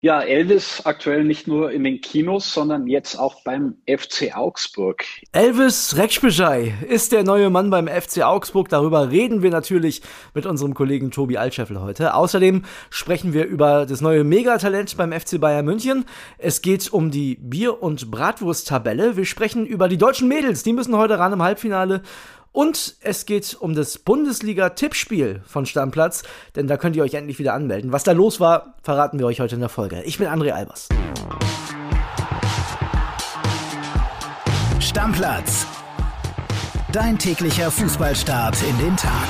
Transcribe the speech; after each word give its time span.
Ja, 0.00 0.20
Elvis 0.20 0.82
aktuell 0.84 1.24
nicht 1.24 1.48
nur 1.48 1.72
in 1.72 1.82
den 1.82 2.00
Kinos, 2.00 2.54
sondern 2.54 2.86
jetzt 2.86 3.16
auch 3.16 3.42
beim 3.42 3.78
FC 3.84 4.32
Augsburg. 4.32 5.04
Elvis 5.32 5.96
Rekspejai 5.96 6.72
ist 6.88 7.10
der 7.10 7.24
neue 7.24 7.50
Mann 7.50 7.68
beim 7.68 7.88
FC 7.88 8.22
Augsburg. 8.22 8.68
Darüber 8.68 9.10
reden 9.10 9.42
wir 9.42 9.50
natürlich 9.50 10.02
mit 10.34 10.46
unserem 10.46 10.74
Kollegen 10.74 11.10
Tobi 11.10 11.36
Altscheffel 11.36 11.80
heute. 11.80 12.14
Außerdem 12.14 12.62
sprechen 12.90 13.32
wir 13.32 13.46
über 13.46 13.86
das 13.86 14.00
neue 14.00 14.22
Megatalent 14.22 14.96
beim 14.96 15.10
FC 15.10 15.40
Bayern 15.40 15.64
München. 15.64 16.04
Es 16.38 16.62
geht 16.62 16.92
um 16.92 17.10
die 17.10 17.34
Bier- 17.34 17.82
und 17.82 18.08
Bratwurst-Tabelle. 18.08 19.16
Wir 19.16 19.24
sprechen 19.24 19.66
über 19.66 19.88
die 19.88 19.98
deutschen 19.98 20.28
Mädels. 20.28 20.62
Die 20.62 20.74
müssen 20.74 20.96
heute 20.96 21.18
ran 21.18 21.32
im 21.32 21.42
Halbfinale. 21.42 22.02
Und 22.58 22.96
es 23.02 23.24
geht 23.24 23.56
um 23.60 23.76
das 23.76 24.00
Bundesliga-Tippspiel 24.00 25.42
von 25.46 25.64
Stammplatz, 25.64 26.24
denn 26.56 26.66
da 26.66 26.76
könnt 26.76 26.96
ihr 26.96 27.04
euch 27.04 27.14
endlich 27.14 27.38
wieder 27.38 27.54
anmelden. 27.54 27.92
Was 27.92 28.02
da 28.02 28.10
los 28.10 28.40
war, 28.40 28.74
verraten 28.82 29.20
wir 29.20 29.26
euch 29.26 29.38
heute 29.38 29.54
in 29.54 29.60
der 29.60 29.68
Folge. 29.68 30.02
Ich 30.02 30.18
bin 30.18 30.26
André 30.26 30.50
Albers. 30.50 30.88
Stammplatz. 34.80 35.68
Dein 36.90 37.16
täglicher 37.16 37.70
Fußballstart 37.70 38.56
in 38.68 38.76
den 38.84 38.96
Tag. 38.96 39.28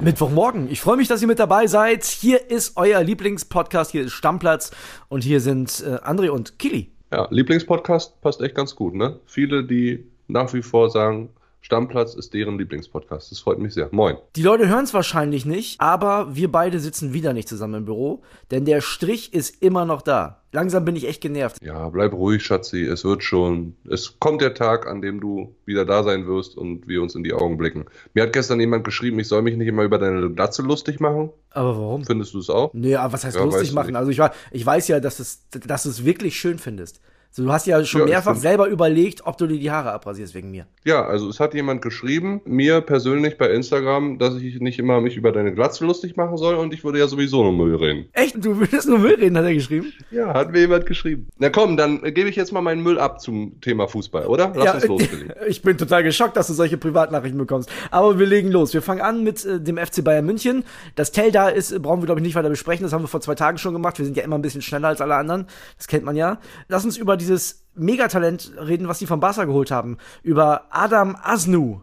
Mittwochmorgen. 0.00 0.70
Ich 0.70 0.80
freue 0.80 0.96
mich, 0.96 1.08
dass 1.08 1.20
ihr 1.22 1.26
mit 1.26 1.40
dabei 1.40 1.66
seid. 1.66 2.04
Hier 2.04 2.52
ist 2.52 2.76
euer 2.76 3.02
Lieblingspodcast, 3.02 3.90
hier 3.90 4.02
ist 4.02 4.12
Stammplatz 4.12 4.70
und 5.08 5.24
hier 5.24 5.40
sind 5.40 5.82
äh, 5.84 5.96
André 6.08 6.28
und 6.28 6.60
Kili. 6.60 6.92
Ja, 7.12 7.26
Lieblingspodcast 7.32 8.20
passt 8.20 8.40
echt 8.40 8.54
ganz 8.54 8.76
gut, 8.76 8.94
ne? 8.94 9.18
Viele, 9.26 9.64
die 9.64 10.08
nach 10.32 10.52
wie 10.54 10.62
vor 10.62 10.90
sagen, 10.90 11.30
Stammplatz 11.62 12.14
ist 12.14 12.32
deren 12.32 12.58
Lieblingspodcast. 12.58 13.30
Das 13.30 13.38
freut 13.38 13.58
mich 13.58 13.74
sehr. 13.74 13.88
Moin. 13.92 14.16
Die 14.34 14.42
Leute 14.42 14.68
hören 14.68 14.84
es 14.84 14.94
wahrscheinlich 14.94 15.44
nicht, 15.44 15.80
aber 15.80 16.34
wir 16.34 16.50
beide 16.50 16.80
sitzen 16.80 17.12
wieder 17.12 17.32
nicht 17.32 17.48
zusammen 17.48 17.74
im 17.74 17.84
Büro, 17.84 18.22
denn 18.50 18.64
der 18.64 18.80
Strich 18.80 19.34
ist 19.34 19.62
immer 19.62 19.84
noch 19.84 20.02
da. 20.02 20.42
Langsam 20.52 20.84
bin 20.84 20.96
ich 20.96 21.06
echt 21.06 21.20
genervt. 21.20 21.58
Ja, 21.62 21.88
bleib 21.90 22.12
ruhig, 22.12 22.42
Schatzi. 22.42 22.82
Es 22.82 23.04
wird 23.04 23.22
schon. 23.22 23.76
Es 23.88 24.18
kommt 24.18 24.40
der 24.40 24.54
Tag, 24.54 24.88
an 24.88 25.00
dem 25.00 25.20
du 25.20 25.54
wieder 25.64 25.84
da 25.84 26.02
sein 26.02 26.26
wirst 26.26 26.56
und 26.56 26.88
wir 26.88 27.02
uns 27.02 27.14
in 27.14 27.22
die 27.22 27.32
Augen 27.34 27.56
blicken. 27.56 27.84
Mir 28.14 28.24
hat 28.24 28.32
gestern 28.32 28.58
jemand 28.58 28.82
geschrieben, 28.82 29.20
ich 29.20 29.28
soll 29.28 29.42
mich 29.42 29.56
nicht 29.56 29.68
immer 29.68 29.84
über 29.84 29.98
deine 29.98 30.28
Glatze 30.30 30.62
lustig 30.62 30.98
machen. 30.98 31.30
Aber 31.50 31.76
warum? 31.76 32.04
Findest 32.04 32.34
du 32.34 32.40
es 32.40 32.50
auch? 32.50 32.72
Nee, 32.72 32.96
aber 32.96 33.12
was 33.12 33.24
heißt 33.24 33.36
ja, 33.36 33.44
lustig 33.44 33.72
machen? 33.72 33.94
Also 33.94 34.10
ich, 34.10 34.20
ich 34.50 34.66
weiß 34.66 34.88
ja, 34.88 34.98
dass, 34.98 35.20
es, 35.20 35.46
dass 35.50 35.84
du 35.84 35.90
es 35.90 36.04
wirklich 36.04 36.36
schön 36.36 36.58
findest. 36.58 37.00
So, 37.32 37.44
du 37.44 37.52
hast 37.52 37.68
ja 37.68 37.84
schon 37.84 38.00
ja, 38.02 38.06
mehrfach 38.06 38.34
selber 38.34 38.66
überlegt, 38.66 39.24
ob 39.24 39.38
du 39.38 39.46
dir 39.46 39.58
die 39.58 39.70
Haare 39.70 39.92
abrasierst 39.92 40.34
wegen 40.34 40.50
mir. 40.50 40.66
Ja, 40.84 41.04
also 41.04 41.28
es 41.28 41.38
hat 41.38 41.54
jemand 41.54 41.80
geschrieben, 41.80 42.40
mir 42.44 42.80
persönlich 42.80 43.38
bei 43.38 43.50
Instagram, 43.50 44.18
dass 44.18 44.34
ich 44.34 44.58
nicht 44.58 44.80
immer 44.80 45.00
mich 45.00 45.16
über 45.16 45.30
deine 45.30 45.54
Glatze 45.54 45.86
lustig 45.86 46.16
machen 46.16 46.36
soll 46.38 46.56
und 46.56 46.74
ich 46.74 46.82
würde 46.82 46.98
ja 46.98 47.06
sowieso 47.06 47.44
nur 47.44 47.52
Müll 47.52 47.76
reden. 47.76 48.08
Echt? 48.14 48.44
Du 48.44 48.58
würdest 48.58 48.88
nur 48.88 48.98
Müll 48.98 49.14
reden, 49.14 49.38
hat 49.38 49.44
er 49.44 49.54
geschrieben? 49.54 49.92
Ja, 50.10 50.34
hat 50.34 50.50
mir 50.50 50.58
jemand 50.58 50.86
geschrieben. 50.86 51.28
Na 51.38 51.50
komm, 51.50 51.76
dann 51.76 52.02
gebe 52.02 52.28
ich 52.28 52.34
jetzt 52.34 52.52
mal 52.52 52.62
meinen 52.62 52.82
Müll 52.82 52.98
ab 52.98 53.20
zum 53.20 53.60
Thema 53.60 53.86
Fußball, 53.86 54.26
oder? 54.26 54.52
Lass 54.56 54.64
ja, 54.64 54.74
uns 54.74 54.86
loslegen. 54.86 55.32
Ich 55.46 55.62
bin 55.62 55.78
total 55.78 56.02
geschockt, 56.02 56.36
dass 56.36 56.48
du 56.48 56.52
solche 56.52 56.78
Privatnachrichten 56.78 57.38
bekommst. 57.38 57.70
Aber 57.90 58.18
wir 58.18 58.26
legen 58.26 58.50
los. 58.50 58.74
Wir 58.74 58.82
fangen 58.82 59.00
an 59.00 59.22
mit 59.22 59.44
äh, 59.44 59.60
dem 59.60 59.78
FC 59.78 60.02
Bayern 60.02 60.26
München. 60.26 60.64
Das 60.96 61.12
Tell 61.12 61.30
da 61.30 61.48
ist, 61.48 61.80
brauchen 61.80 62.02
wir 62.02 62.06
glaube 62.06 62.20
ich 62.20 62.24
nicht 62.24 62.34
weiter 62.34 62.48
besprechen. 62.48 62.82
Das 62.82 62.92
haben 62.92 63.02
wir 63.02 63.08
vor 63.08 63.20
zwei 63.20 63.34
Tagen 63.34 63.58
schon 63.58 63.72
gemacht. 63.72 63.98
Wir 63.98 64.04
sind 64.04 64.16
ja 64.16 64.24
immer 64.24 64.36
ein 64.36 64.42
bisschen 64.42 64.62
schneller 64.62 64.88
als 64.88 65.00
alle 65.00 65.14
anderen. 65.14 65.46
Das 65.76 65.86
kennt 65.86 66.04
man 66.04 66.16
ja. 66.16 66.38
Lass 66.68 66.84
uns 66.84 66.96
über 66.96 67.16
dieses 67.20 67.64
Megatalent 67.74 68.52
reden, 68.58 68.88
was 68.88 68.98
die 68.98 69.06
von 69.06 69.20
Barca 69.20 69.44
geholt 69.44 69.70
haben. 69.70 69.98
Über 70.22 70.66
Adam 70.70 71.16
Asnu. 71.22 71.80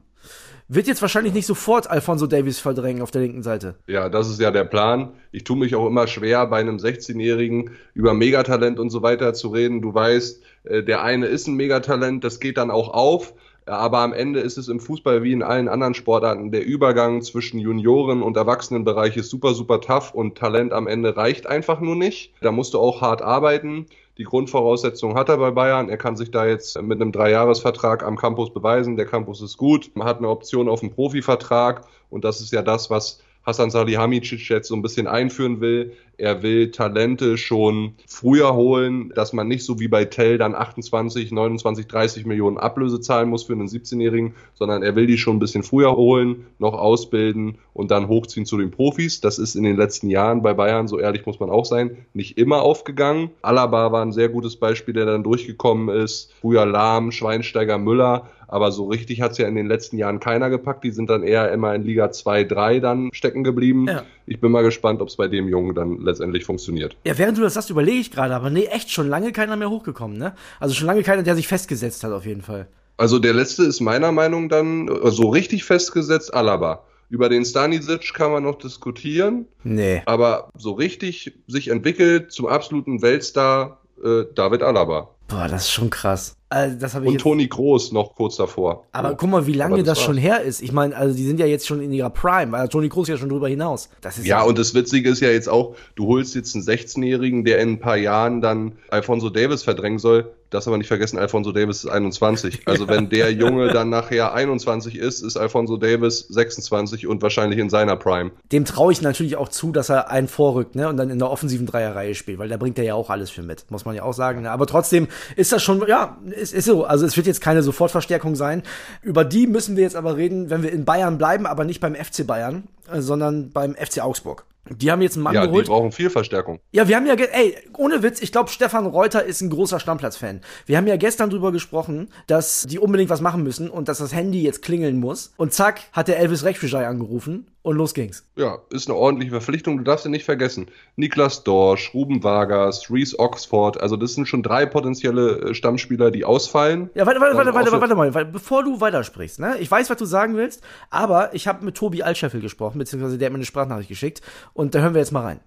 Wird 0.69 0.87
jetzt 0.87 1.01
wahrscheinlich 1.01 1.33
nicht 1.33 1.45
sofort 1.45 1.89
Alfonso 1.89 2.27
Davies 2.27 2.59
verdrängen 2.59 3.01
auf 3.01 3.09
der 3.09 3.21
linken 3.21 3.41
Seite. 3.41 3.75
Ja, 3.87 4.09
das 4.09 4.29
ist 4.29 4.41
ja 4.41 4.51
der 4.51 4.65
Plan. 4.65 5.13
Ich 5.31 5.45
tue 5.45 5.55
mich 5.55 5.73
auch 5.75 5.87
immer 5.87 6.07
schwer, 6.07 6.45
bei 6.47 6.59
einem 6.59 6.75
16-Jährigen 6.75 7.71
über 7.93 8.13
Megatalent 8.13 8.77
und 8.77 8.89
so 8.89 9.01
weiter 9.01 9.33
zu 9.33 9.47
reden. 9.47 9.81
Du 9.81 9.93
weißt, 9.93 10.43
äh, 10.65 10.83
der 10.83 11.03
eine 11.03 11.27
ist 11.27 11.47
ein 11.47 11.55
Megatalent, 11.55 12.25
das 12.25 12.41
geht 12.41 12.57
dann 12.57 12.69
auch 12.69 12.89
auf. 12.89 13.33
Aber 13.65 13.99
am 13.99 14.13
Ende 14.13 14.39
ist 14.39 14.57
es 14.57 14.67
im 14.67 14.79
Fußball 14.79 15.23
wie 15.23 15.33
in 15.33 15.43
allen 15.43 15.67
anderen 15.67 15.93
Sportarten, 15.93 16.51
der 16.51 16.65
Übergang 16.65 17.21
zwischen 17.21 17.59
Junioren- 17.59 18.21
und 18.21 18.37
Erwachsenenbereich 18.37 19.17
ist 19.17 19.29
super, 19.29 19.53
super 19.53 19.81
tough 19.81 20.13
und 20.13 20.37
Talent 20.37 20.71
am 20.71 20.87
Ende 20.87 21.15
reicht 21.17 21.47
einfach 21.47 21.81
nur 21.81 21.95
nicht. 21.95 22.33
Da 22.41 22.51
musst 22.51 22.73
du 22.73 22.79
auch 22.79 23.01
hart 23.01 23.21
arbeiten. 23.21 23.85
Die 24.17 24.23
Grundvoraussetzungen 24.23 25.15
hat 25.15 25.29
er 25.29 25.37
bei 25.37 25.51
Bayern. 25.51 25.89
Er 25.89 25.97
kann 25.97 26.17
sich 26.17 26.31
da 26.31 26.45
jetzt 26.45 26.81
mit 26.81 26.99
einem 26.99 27.11
Dreijahresvertrag 27.11 28.03
am 28.03 28.17
Campus 28.17 28.51
beweisen. 28.51 28.97
Der 28.97 29.05
Campus 29.05 29.41
ist 29.41 29.57
gut. 29.57 29.91
Man 29.93 30.07
hat 30.07 30.17
eine 30.17 30.29
Option 30.29 30.67
auf 30.67 30.81
einen 30.81 30.91
Profivertrag. 30.91 31.85
Und 32.09 32.23
das 32.23 32.41
ist 32.41 32.51
ja 32.51 32.63
das, 32.63 32.89
was 32.89 33.21
Hasan 33.47 33.69
Salihamidzic 33.69 34.49
jetzt 34.49 34.67
so 34.67 34.75
ein 34.75 34.81
bisschen 34.81 35.07
einführen 35.07 35.61
will. 35.61 35.93
Er 36.17 36.43
will 36.43 36.69
Talente 36.71 37.37
schon 37.37 37.93
früher 38.05 38.53
holen, 38.55 39.13
dass 39.15 39.31
man 39.31 39.47
nicht 39.47 39.63
so 39.63 39.79
wie 39.79 39.87
bei 39.87 40.03
Tell 40.03 40.37
dann 40.37 40.53
28, 40.53 41.31
29, 41.31 41.87
30 41.87 42.25
Millionen 42.25 42.57
Ablöse 42.57 42.99
zahlen 42.99 43.29
muss 43.29 43.43
für 43.43 43.53
einen 43.53 43.69
17-Jährigen, 43.69 44.35
sondern 44.53 44.83
er 44.83 44.97
will 44.97 45.07
die 45.07 45.17
schon 45.17 45.37
ein 45.37 45.39
bisschen 45.39 45.63
früher 45.63 45.95
holen, 45.95 46.47
noch 46.59 46.73
ausbilden 46.73 47.57
und 47.73 47.89
dann 47.89 48.09
hochziehen 48.09 48.45
zu 48.45 48.57
den 48.57 48.69
Profis. 48.69 49.21
Das 49.21 49.39
ist 49.39 49.55
in 49.55 49.63
den 49.63 49.77
letzten 49.77 50.09
Jahren 50.09 50.41
bei 50.41 50.53
Bayern, 50.53 50.89
so 50.89 50.99
ehrlich 50.99 51.25
muss 51.25 51.39
man 51.39 51.49
auch 51.49 51.65
sein, 51.65 51.95
nicht 52.13 52.37
immer 52.37 52.63
aufgegangen. 52.63 53.29
Alaba 53.43 53.93
war 53.93 54.01
ein 54.01 54.11
sehr 54.11 54.27
gutes 54.27 54.57
Beispiel, 54.57 54.93
der 54.93 55.05
dann 55.05 55.23
durchgekommen 55.23 55.87
ist. 55.95 56.33
Früher 56.41 56.65
Lahm, 56.65 57.13
Schweinsteiger, 57.13 57.77
Müller 57.77 58.27
aber 58.47 58.71
so 58.71 58.85
richtig 58.85 59.21
hat 59.21 59.33
es 59.33 59.37
ja 59.37 59.47
in 59.47 59.55
den 59.55 59.67
letzten 59.67 59.97
Jahren 59.97 60.19
keiner 60.19 60.49
gepackt. 60.49 60.83
Die 60.83 60.91
sind 60.91 61.09
dann 61.09 61.23
eher 61.23 61.51
immer 61.51 61.75
in 61.75 61.83
Liga 61.83 62.11
2, 62.11 62.45
3 62.45 62.79
dann 62.79 63.09
stecken 63.13 63.43
geblieben. 63.43 63.87
Ja. 63.87 64.03
Ich 64.25 64.39
bin 64.39 64.51
mal 64.51 64.63
gespannt, 64.63 65.01
ob 65.01 65.09
es 65.09 65.17
bei 65.17 65.27
dem 65.27 65.47
Jungen 65.47 65.75
dann 65.75 65.99
letztendlich 66.01 66.45
funktioniert. 66.45 66.95
Ja, 67.05 67.17
während 67.17 67.37
du 67.37 67.41
das 67.41 67.55
sagst, 67.55 67.69
überlege 67.69 67.99
ich 67.99 68.11
gerade, 68.11 68.33
aber 68.35 68.49
nee, 68.49 68.65
echt 68.65 68.91
schon 68.91 69.07
lange 69.07 69.31
keiner 69.31 69.55
mehr 69.55 69.69
hochgekommen, 69.69 70.17
ne? 70.17 70.33
Also 70.59 70.73
schon 70.73 70.87
lange 70.87 71.03
keiner, 71.03 71.23
der 71.23 71.35
sich 71.35 71.47
festgesetzt 71.47 72.03
hat, 72.03 72.11
auf 72.11 72.25
jeden 72.25 72.41
Fall. 72.41 72.67
Also 72.97 73.19
der 73.19 73.33
letzte 73.33 73.63
ist 73.63 73.79
meiner 73.79 74.11
Meinung 74.11 74.49
dann 74.49 74.87
äh, 74.87 75.11
so 75.11 75.29
richtig 75.29 75.63
festgesetzt, 75.63 76.33
Alaba. 76.33 76.83
Über 77.09 77.29
den 77.29 77.45
Stanisic 77.45 78.13
kann 78.13 78.31
man 78.31 78.43
noch 78.43 78.57
diskutieren. 78.57 79.45
Nee. 79.63 80.01
Aber 80.05 80.49
so 80.57 80.71
richtig 80.71 81.33
sich 81.47 81.69
entwickelt 81.69 82.31
zum 82.31 82.47
absoluten 82.47 83.01
Weltstar 83.01 83.79
äh, 84.03 84.23
David 84.35 84.61
Alaba. 84.61 85.09
Boah, 85.27 85.47
das 85.47 85.63
ist 85.63 85.71
schon 85.71 85.89
krass. 85.89 86.37
Also, 86.49 86.77
das 86.79 86.95
ich 86.95 87.01
Und 87.01 87.17
Toni 87.19 87.47
Groß 87.47 87.91
noch 87.91 88.15
kurz 88.15 88.37
davor. 88.37 88.85
Aber 88.93 89.09
ja. 89.09 89.15
guck 89.15 89.29
mal, 89.29 89.47
wie 89.47 89.53
lange 89.53 89.83
das, 89.83 89.97
das 89.97 90.01
schon 90.01 90.15
her 90.15 90.41
ist. 90.41 90.61
Ich 90.61 90.71
meine, 90.71 90.95
also 90.95 91.13
die 91.13 91.25
sind 91.25 91.41
ja 91.41 91.45
jetzt 91.45 91.67
schon 91.67 91.81
in 91.81 91.91
ihrer 91.91 92.09
Prime, 92.09 92.53
weil 92.53 92.69
Toni 92.69 92.87
Groß 92.87 93.09
ja 93.09 93.17
schon 93.17 93.27
drüber 93.27 93.49
hinaus. 93.49 93.89
ja, 94.01 94.23
ja, 94.23 94.43
und 94.43 94.57
das 94.57 94.73
Witzige 94.73 95.09
ist 95.09 95.19
ja 95.19 95.29
jetzt 95.29 95.49
auch, 95.49 95.75
du 95.95 96.07
holst 96.07 96.35
jetzt 96.35 96.55
einen 96.55 96.63
16-Jährigen, 96.63 97.43
der 97.43 97.59
in 97.59 97.73
ein 97.73 97.79
paar 97.79 97.97
Jahren 97.97 98.39
dann 98.39 98.73
Alfonso 98.89 99.29
Davis 99.29 99.63
verdrängen 99.63 99.99
soll. 99.99 100.31
Das 100.49 100.65
aber 100.65 100.77
nicht 100.77 100.87
vergessen, 100.87 101.19
Alfonso 101.19 101.51
Davis 101.51 101.83
ist 101.83 101.89
21. 101.89 102.61
Also 102.67 102.87
wenn 102.87 103.09
der 103.09 103.31
Junge 103.33 103.69
dann 103.69 103.89
nachher 103.89 104.33
21 104.33 104.97
ist, 104.97 105.21
ist 105.21 105.35
Alfonso 105.35 105.77
Davis 105.77 106.19
26 106.29 107.07
und 107.07 107.21
wahrscheinlich 107.21 107.59
in 107.59 107.69
seiner 107.69 107.95
Prime. 107.95 108.31
Dem 108.51 108.65
traue 108.65 108.91
ich 108.91 109.01
natürlich 109.01 109.35
auch 109.35 109.49
zu, 109.49 109.71
dass 109.71 109.89
er 109.89 110.09
einen 110.09 110.27
vorrückt, 110.27 110.75
ne, 110.75 110.87
und 110.87 110.97
dann 110.97 111.09
in 111.09 111.19
der 111.19 111.29
offensiven 111.29 111.65
Dreierreihe 111.65 112.13
spielt, 112.13 112.39
weil 112.39 112.49
da 112.49 112.57
bringt 112.57 112.77
er 112.77 112.85
ja 112.85 112.93
auch 112.93 113.09
alles 113.09 113.29
für 113.29 113.41
mit, 113.41 113.69
muss 113.71 113.85
man 113.85 113.95
ja 113.95 114.03
auch 114.03 114.13
sagen. 114.13 114.43
Ne? 114.43 114.51
Aber 114.51 114.67
trotzdem 114.67 115.07
ist 115.35 115.51
das 115.51 115.63
schon, 115.63 115.85
ja, 115.87 116.17
ist, 116.25 116.53
ist 116.53 116.65
so. 116.65 116.85
Also 116.85 117.05
es 117.05 117.17
wird 117.17 117.27
jetzt 117.27 117.41
keine 117.41 117.63
Sofortverstärkung 117.63 118.35
sein. 118.35 118.63
Über 119.01 119.25
die 119.25 119.47
müssen 119.47 119.75
wir 119.75 119.83
jetzt 119.83 119.95
aber 119.95 120.17
reden, 120.17 120.49
wenn 120.49 120.63
wir 120.63 120.71
in 120.71 120.85
Bayern 120.85 121.17
bleiben, 121.17 121.45
aber 121.45 121.63
nicht 121.65 121.79
beim 121.79 121.95
FC 121.95 122.25
Bayern, 122.25 122.63
äh, 122.91 123.01
sondern 123.01 123.51
beim 123.51 123.75
FC 123.75 124.01
Augsburg. 124.01 124.45
Die 124.75 124.91
haben 124.91 125.01
jetzt 125.01 125.15
einen 125.15 125.23
Mann 125.23 125.35
ja, 125.35 125.45
geholt. 125.45 125.67
Die 125.67 125.69
brauchen 125.69 125.91
viel 125.91 126.09
Verstärkung. 126.09 126.59
Ja, 126.71 126.87
wir 126.87 126.95
haben 126.95 127.05
ja, 127.05 127.13
ey, 127.13 127.55
ohne 127.77 128.03
Witz, 128.03 128.21
ich 128.21 128.31
glaube, 128.31 128.49
Stefan 128.49 128.85
Reuter 128.85 129.23
ist 129.23 129.41
ein 129.41 129.49
großer 129.49 129.79
Stammplatz-Fan. 129.79 130.41
Wir 130.65 130.77
haben 130.77 130.87
ja 130.87 130.97
gestern 130.97 131.29
drüber 131.29 131.51
gesprochen, 131.51 132.09
dass 132.27 132.65
die 132.69 132.79
unbedingt 132.79 133.09
was 133.09 133.21
machen 133.21 133.43
müssen 133.43 133.69
und 133.69 133.87
dass 133.87 133.99
das 133.99 134.13
Handy 134.13 134.41
jetzt 134.43 134.61
klingeln 134.61 134.99
muss. 134.99 135.33
Und 135.37 135.53
zack, 135.53 135.81
hat 135.93 136.07
der 136.07 136.19
Elvis 136.19 136.43
Rechtsbescheid 136.43 136.85
angerufen 136.85 137.47
und 137.67 137.75
los 137.75 137.93
ging's. 137.93 138.25
Ja, 138.37 138.59
ist 138.69 138.87
eine 138.87 138.97
ordentliche 138.97 139.31
Verpflichtung. 139.31 139.77
Du 139.77 139.83
darfst 139.83 140.05
ja 140.05 140.09
nicht 140.09 140.23
vergessen. 140.23 140.67
Niklas 140.95 141.43
Dorsch, 141.43 141.93
Ruben 141.93 142.23
Vargas, 142.23 142.89
Reese 142.89 143.19
Oxford. 143.19 143.81
Also 143.81 143.97
das 143.97 144.13
sind 144.13 144.25
schon 144.25 144.41
drei 144.41 144.65
potenzielle 144.65 145.49
äh, 145.49 145.53
Stammspieler, 145.53 146.09
die 146.09 146.23
ausfallen. 146.23 146.89
Ja, 146.95 147.05
warte, 147.05 147.19
warte, 147.19 147.35
warte, 147.35 147.53
warte, 147.53 147.71
warte, 147.73 147.97
warte 147.97 148.13
mal. 148.13 148.25
Bevor 148.25 148.63
du 148.63 148.79
weitersprichst, 148.79 149.39
ne? 149.39 149.57
Ich 149.59 149.69
weiß, 149.69 149.89
was 149.89 149.97
du 149.97 150.05
sagen 150.05 150.37
willst, 150.37 150.63
aber 150.89 151.35
ich 151.35 151.45
habe 151.45 151.65
mit 151.65 151.75
Tobi 151.75 152.03
Altscheffel 152.03 152.39
gesprochen, 152.39 152.79
beziehungsweise 152.79 153.17
der 153.17 153.25
hat 153.25 153.33
mir 153.33 153.39
eine 153.39 153.45
Sprachnachricht 153.45 153.89
geschickt. 153.89 154.21
Und 154.57 154.73
da 154.73 154.79
hören 154.79 154.95
wir 154.95 155.01
jetzt 155.01 155.11
mal 155.11 155.21
rein. 155.21 155.39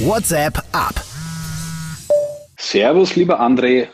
WhatsApp 0.00 0.58
ab. 0.72 0.94
Servus, 2.58 3.16
lieber 3.16 3.40
André. 3.40 3.88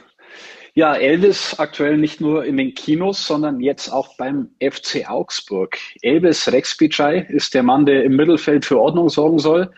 Ja, 0.75 0.97
Elvis 0.97 1.55
aktuell 1.59 1.97
nicht 1.97 2.21
nur 2.21 2.45
in 2.45 2.57
den 2.57 2.75
Kinos, 2.75 3.25
sondern 3.25 3.61
jetzt 3.61 3.89
auch 3.89 4.17
beim 4.17 4.51
FC 4.61 5.09
Augsburg. 5.09 5.79
Elvis 6.03 6.51
Rexbicay 6.51 7.27
ist 7.29 7.55
der 7.55 7.63
Mann, 7.63 7.87
der 7.87 8.03
im 8.03 8.17
Mittelfeld 8.17 8.65
für 8.65 8.81
Ordnung 8.81 9.09
sorgen 9.09 9.39
soll 9.39 9.71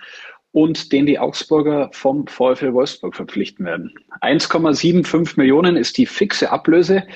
und 0.53 0.91
den 0.91 1.05
die 1.05 1.19
Augsburger 1.19 1.91
vom 1.93 2.27
VfL 2.27 2.73
Wolfsburg 2.73 3.15
verpflichten 3.15 3.67
werden. 3.67 3.95
1,75 4.23 5.35
Millionen 5.37 5.77
ist 5.77 5.99
die 5.99 6.07
fixe 6.07 6.51
Ablöse. 6.51 7.07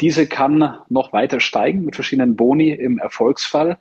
Diese 0.00 0.28
kann 0.28 0.78
noch 0.88 1.12
weiter 1.12 1.40
steigen 1.40 1.84
mit 1.84 1.96
verschiedenen 1.96 2.36
Boni 2.36 2.70
im 2.70 2.98
Erfolgsfall. 2.98 3.78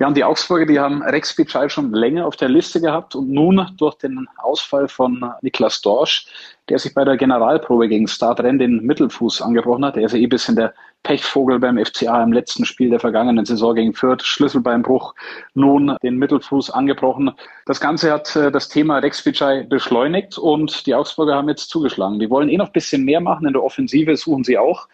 Ja, 0.00 0.06
und 0.06 0.16
die 0.16 0.22
Augsburger, 0.22 0.64
die 0.64 0.78
haben 0.78 1.02
Rex 1.02 1.34
Bitschei 1.34 1.68
schon 1.68 1.92
länger 1.92 2.24
auf 2.24 2.36
der 2.36 2.48
Liste 2.48 2.80
gehabt 2.80 3.16
und 3.16 3.30
nun 3.30 3.68
durch 3.78 3.96
den 3.96 4.28
Ausfall 4.36 4.86
von 4.86 5.32
Niklas 5.42 5.80
Dorsch, 5.80 6.26
der 6.68 6.78
sich 6.78 6.94
bei 6.94 7.04
der 7.04 7.16
Generalprobe 7.16 7.88
gegen 7.88 8.06
Startrennen 8.06 8.60
den 8.60 8.86
Mittelfuß 8.86 9.42
angebrochen 9.42 9.84
hat, 9.84 9.96
der 9.96 10.04
ist 10.04 10.12
ja 10.12 10.18
eh 10.18 10.24
ein 10.24 10.28
bisschen 10.28 10.54
der 10.54 10.72
Pechvogel 11.02 11.58
beim 11.58 11.84
FCA 11.84 12.22
im 12.22 12.32
letzten 12.32 12.64
Spiel 12.64 12.90
der 12.90 13.00
vergangenen 13.00 13.44
Saison 13.44 13.74
gegen 13.74 13.92
Fürth, 13.92 14.22
Schlüsselbeinbruch, 14.22 15.14
nun 15.54 15.96
den 16.02 16.16
Mittelfuß 16.16 16.70
angebrochen. 16.70 17.32
Das 17.66 17.80
Ganze 17.80 18.12
hat 18.12 18.36
äh, 18.36 18.52
das 18.52 18.68
Thema 18.68 18.98
Rex 18.98 19.22
Bitschei 19.22 19.64
beschleunigt 19.64 20.38
und 20.38 20.86
die 20.86 20.94
Augsburger 20.94 21.34
haben 21.34 21.48
jetzt 21.48 21.70
zugeschlagen. 21.70 22.20
Die 22.20 22.30
wollen 22.30 22.48
eh 22.48 22.56
noch 22.56 22.66
ein 22.66 22.72
bisschen 22.72 23.04
mehr 23.04 23.20
machen, 23.20 23.46
in 23.46 23.52
der 23.52 23.64
Offensive 23.64 24.16
suchen 24.16 24.44
sie 24.44 24.58
auch. 24.58 24.86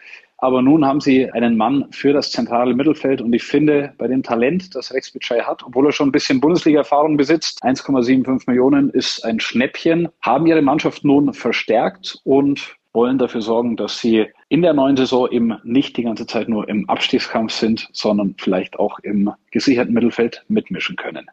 Aber 0.45 0.61
nun 0.61 0.85
haben 0.85 1.01
sie 1.01 1.33
einen 1.33 1.57
Mann 1.57 1.87
für 1.91 2.13
das 2.13 2.31
zentrale 2.31 2.75
Mittelfeld 2.75 3.23
und 3.23 3.33
ich 3.33 3.45
finde, 3.45 3.95
bei 3.97 4.09
dem 4.09 4.23
Talent, 4.23 4.75
das 4.75 4.93
Rex 4.93 5.11
Bitschei 5.11 5.41
hat, 5.41 5.63
obwohl 5.65 5.87
er 5.87 5.93
schon 5.93 6.11
ein 6.11 6.13
bisschen 6.13 6.39
Bundesliga-Erfahrung 6.39 7.17
besitzt, 7.17 7.65
1,75 7.65 8.43
Millionen 8.47 8.91
ist 8.91 9.25
ein 9.25 9.41
Schnäppchen, 9.41 10.11
haben 10.21 10.47
ihre 10.47 10.61
Mannschaft 10.61 11.03
nun 11.03 11.33
verstärkt 11.33 12.19
und 12.25 12.77
wollen 12.93 13.17
dafür 13.17 13.41
sorgen, 13.41 13.79
dass 13.79 13.99
sie 14.01 14.27
in 14.51 14.61
der 14.61 14.75
neuen 14.75 14.99
Saison 14.99 15.31
eben 15.31 15.57
nicht 15.65 15.97
die 15.97 16.03
ganze 16.03 16.27
Zeit 16.27 16.51
nur 16.51 16.69
im 16.69 16.91
Abstiegskampf 16.91 17.51
sind, 17.51 17.89
sondern 17.95 18.35
vielleicht 18.37 18.79
auch 18.79 18.99
im 18.99 19.33
gesicherten 19.51 19.95
Mittelfeld 19.95 20.45
mitmischen 20.49 20.97
können. 20.97 21.25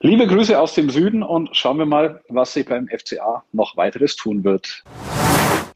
Liebe 0.00 0.26
Grüße 0.26 0.58
aus 0.58 0.72
dem 0.72 0.88
Süden 0.88 1.22
und 1.22 1.54
schauen 1.54 1.76
wir 1.76 1.84
mal, 1.84 2.22
was 2.30 2.54
sich 2.54 2.64
beim 2.64 2.88
FCA 2.88 3.44
noch 3.52 3.76
weiteres 3.76 4.16
tun 4.16 4.44
wird. 4.44 4.82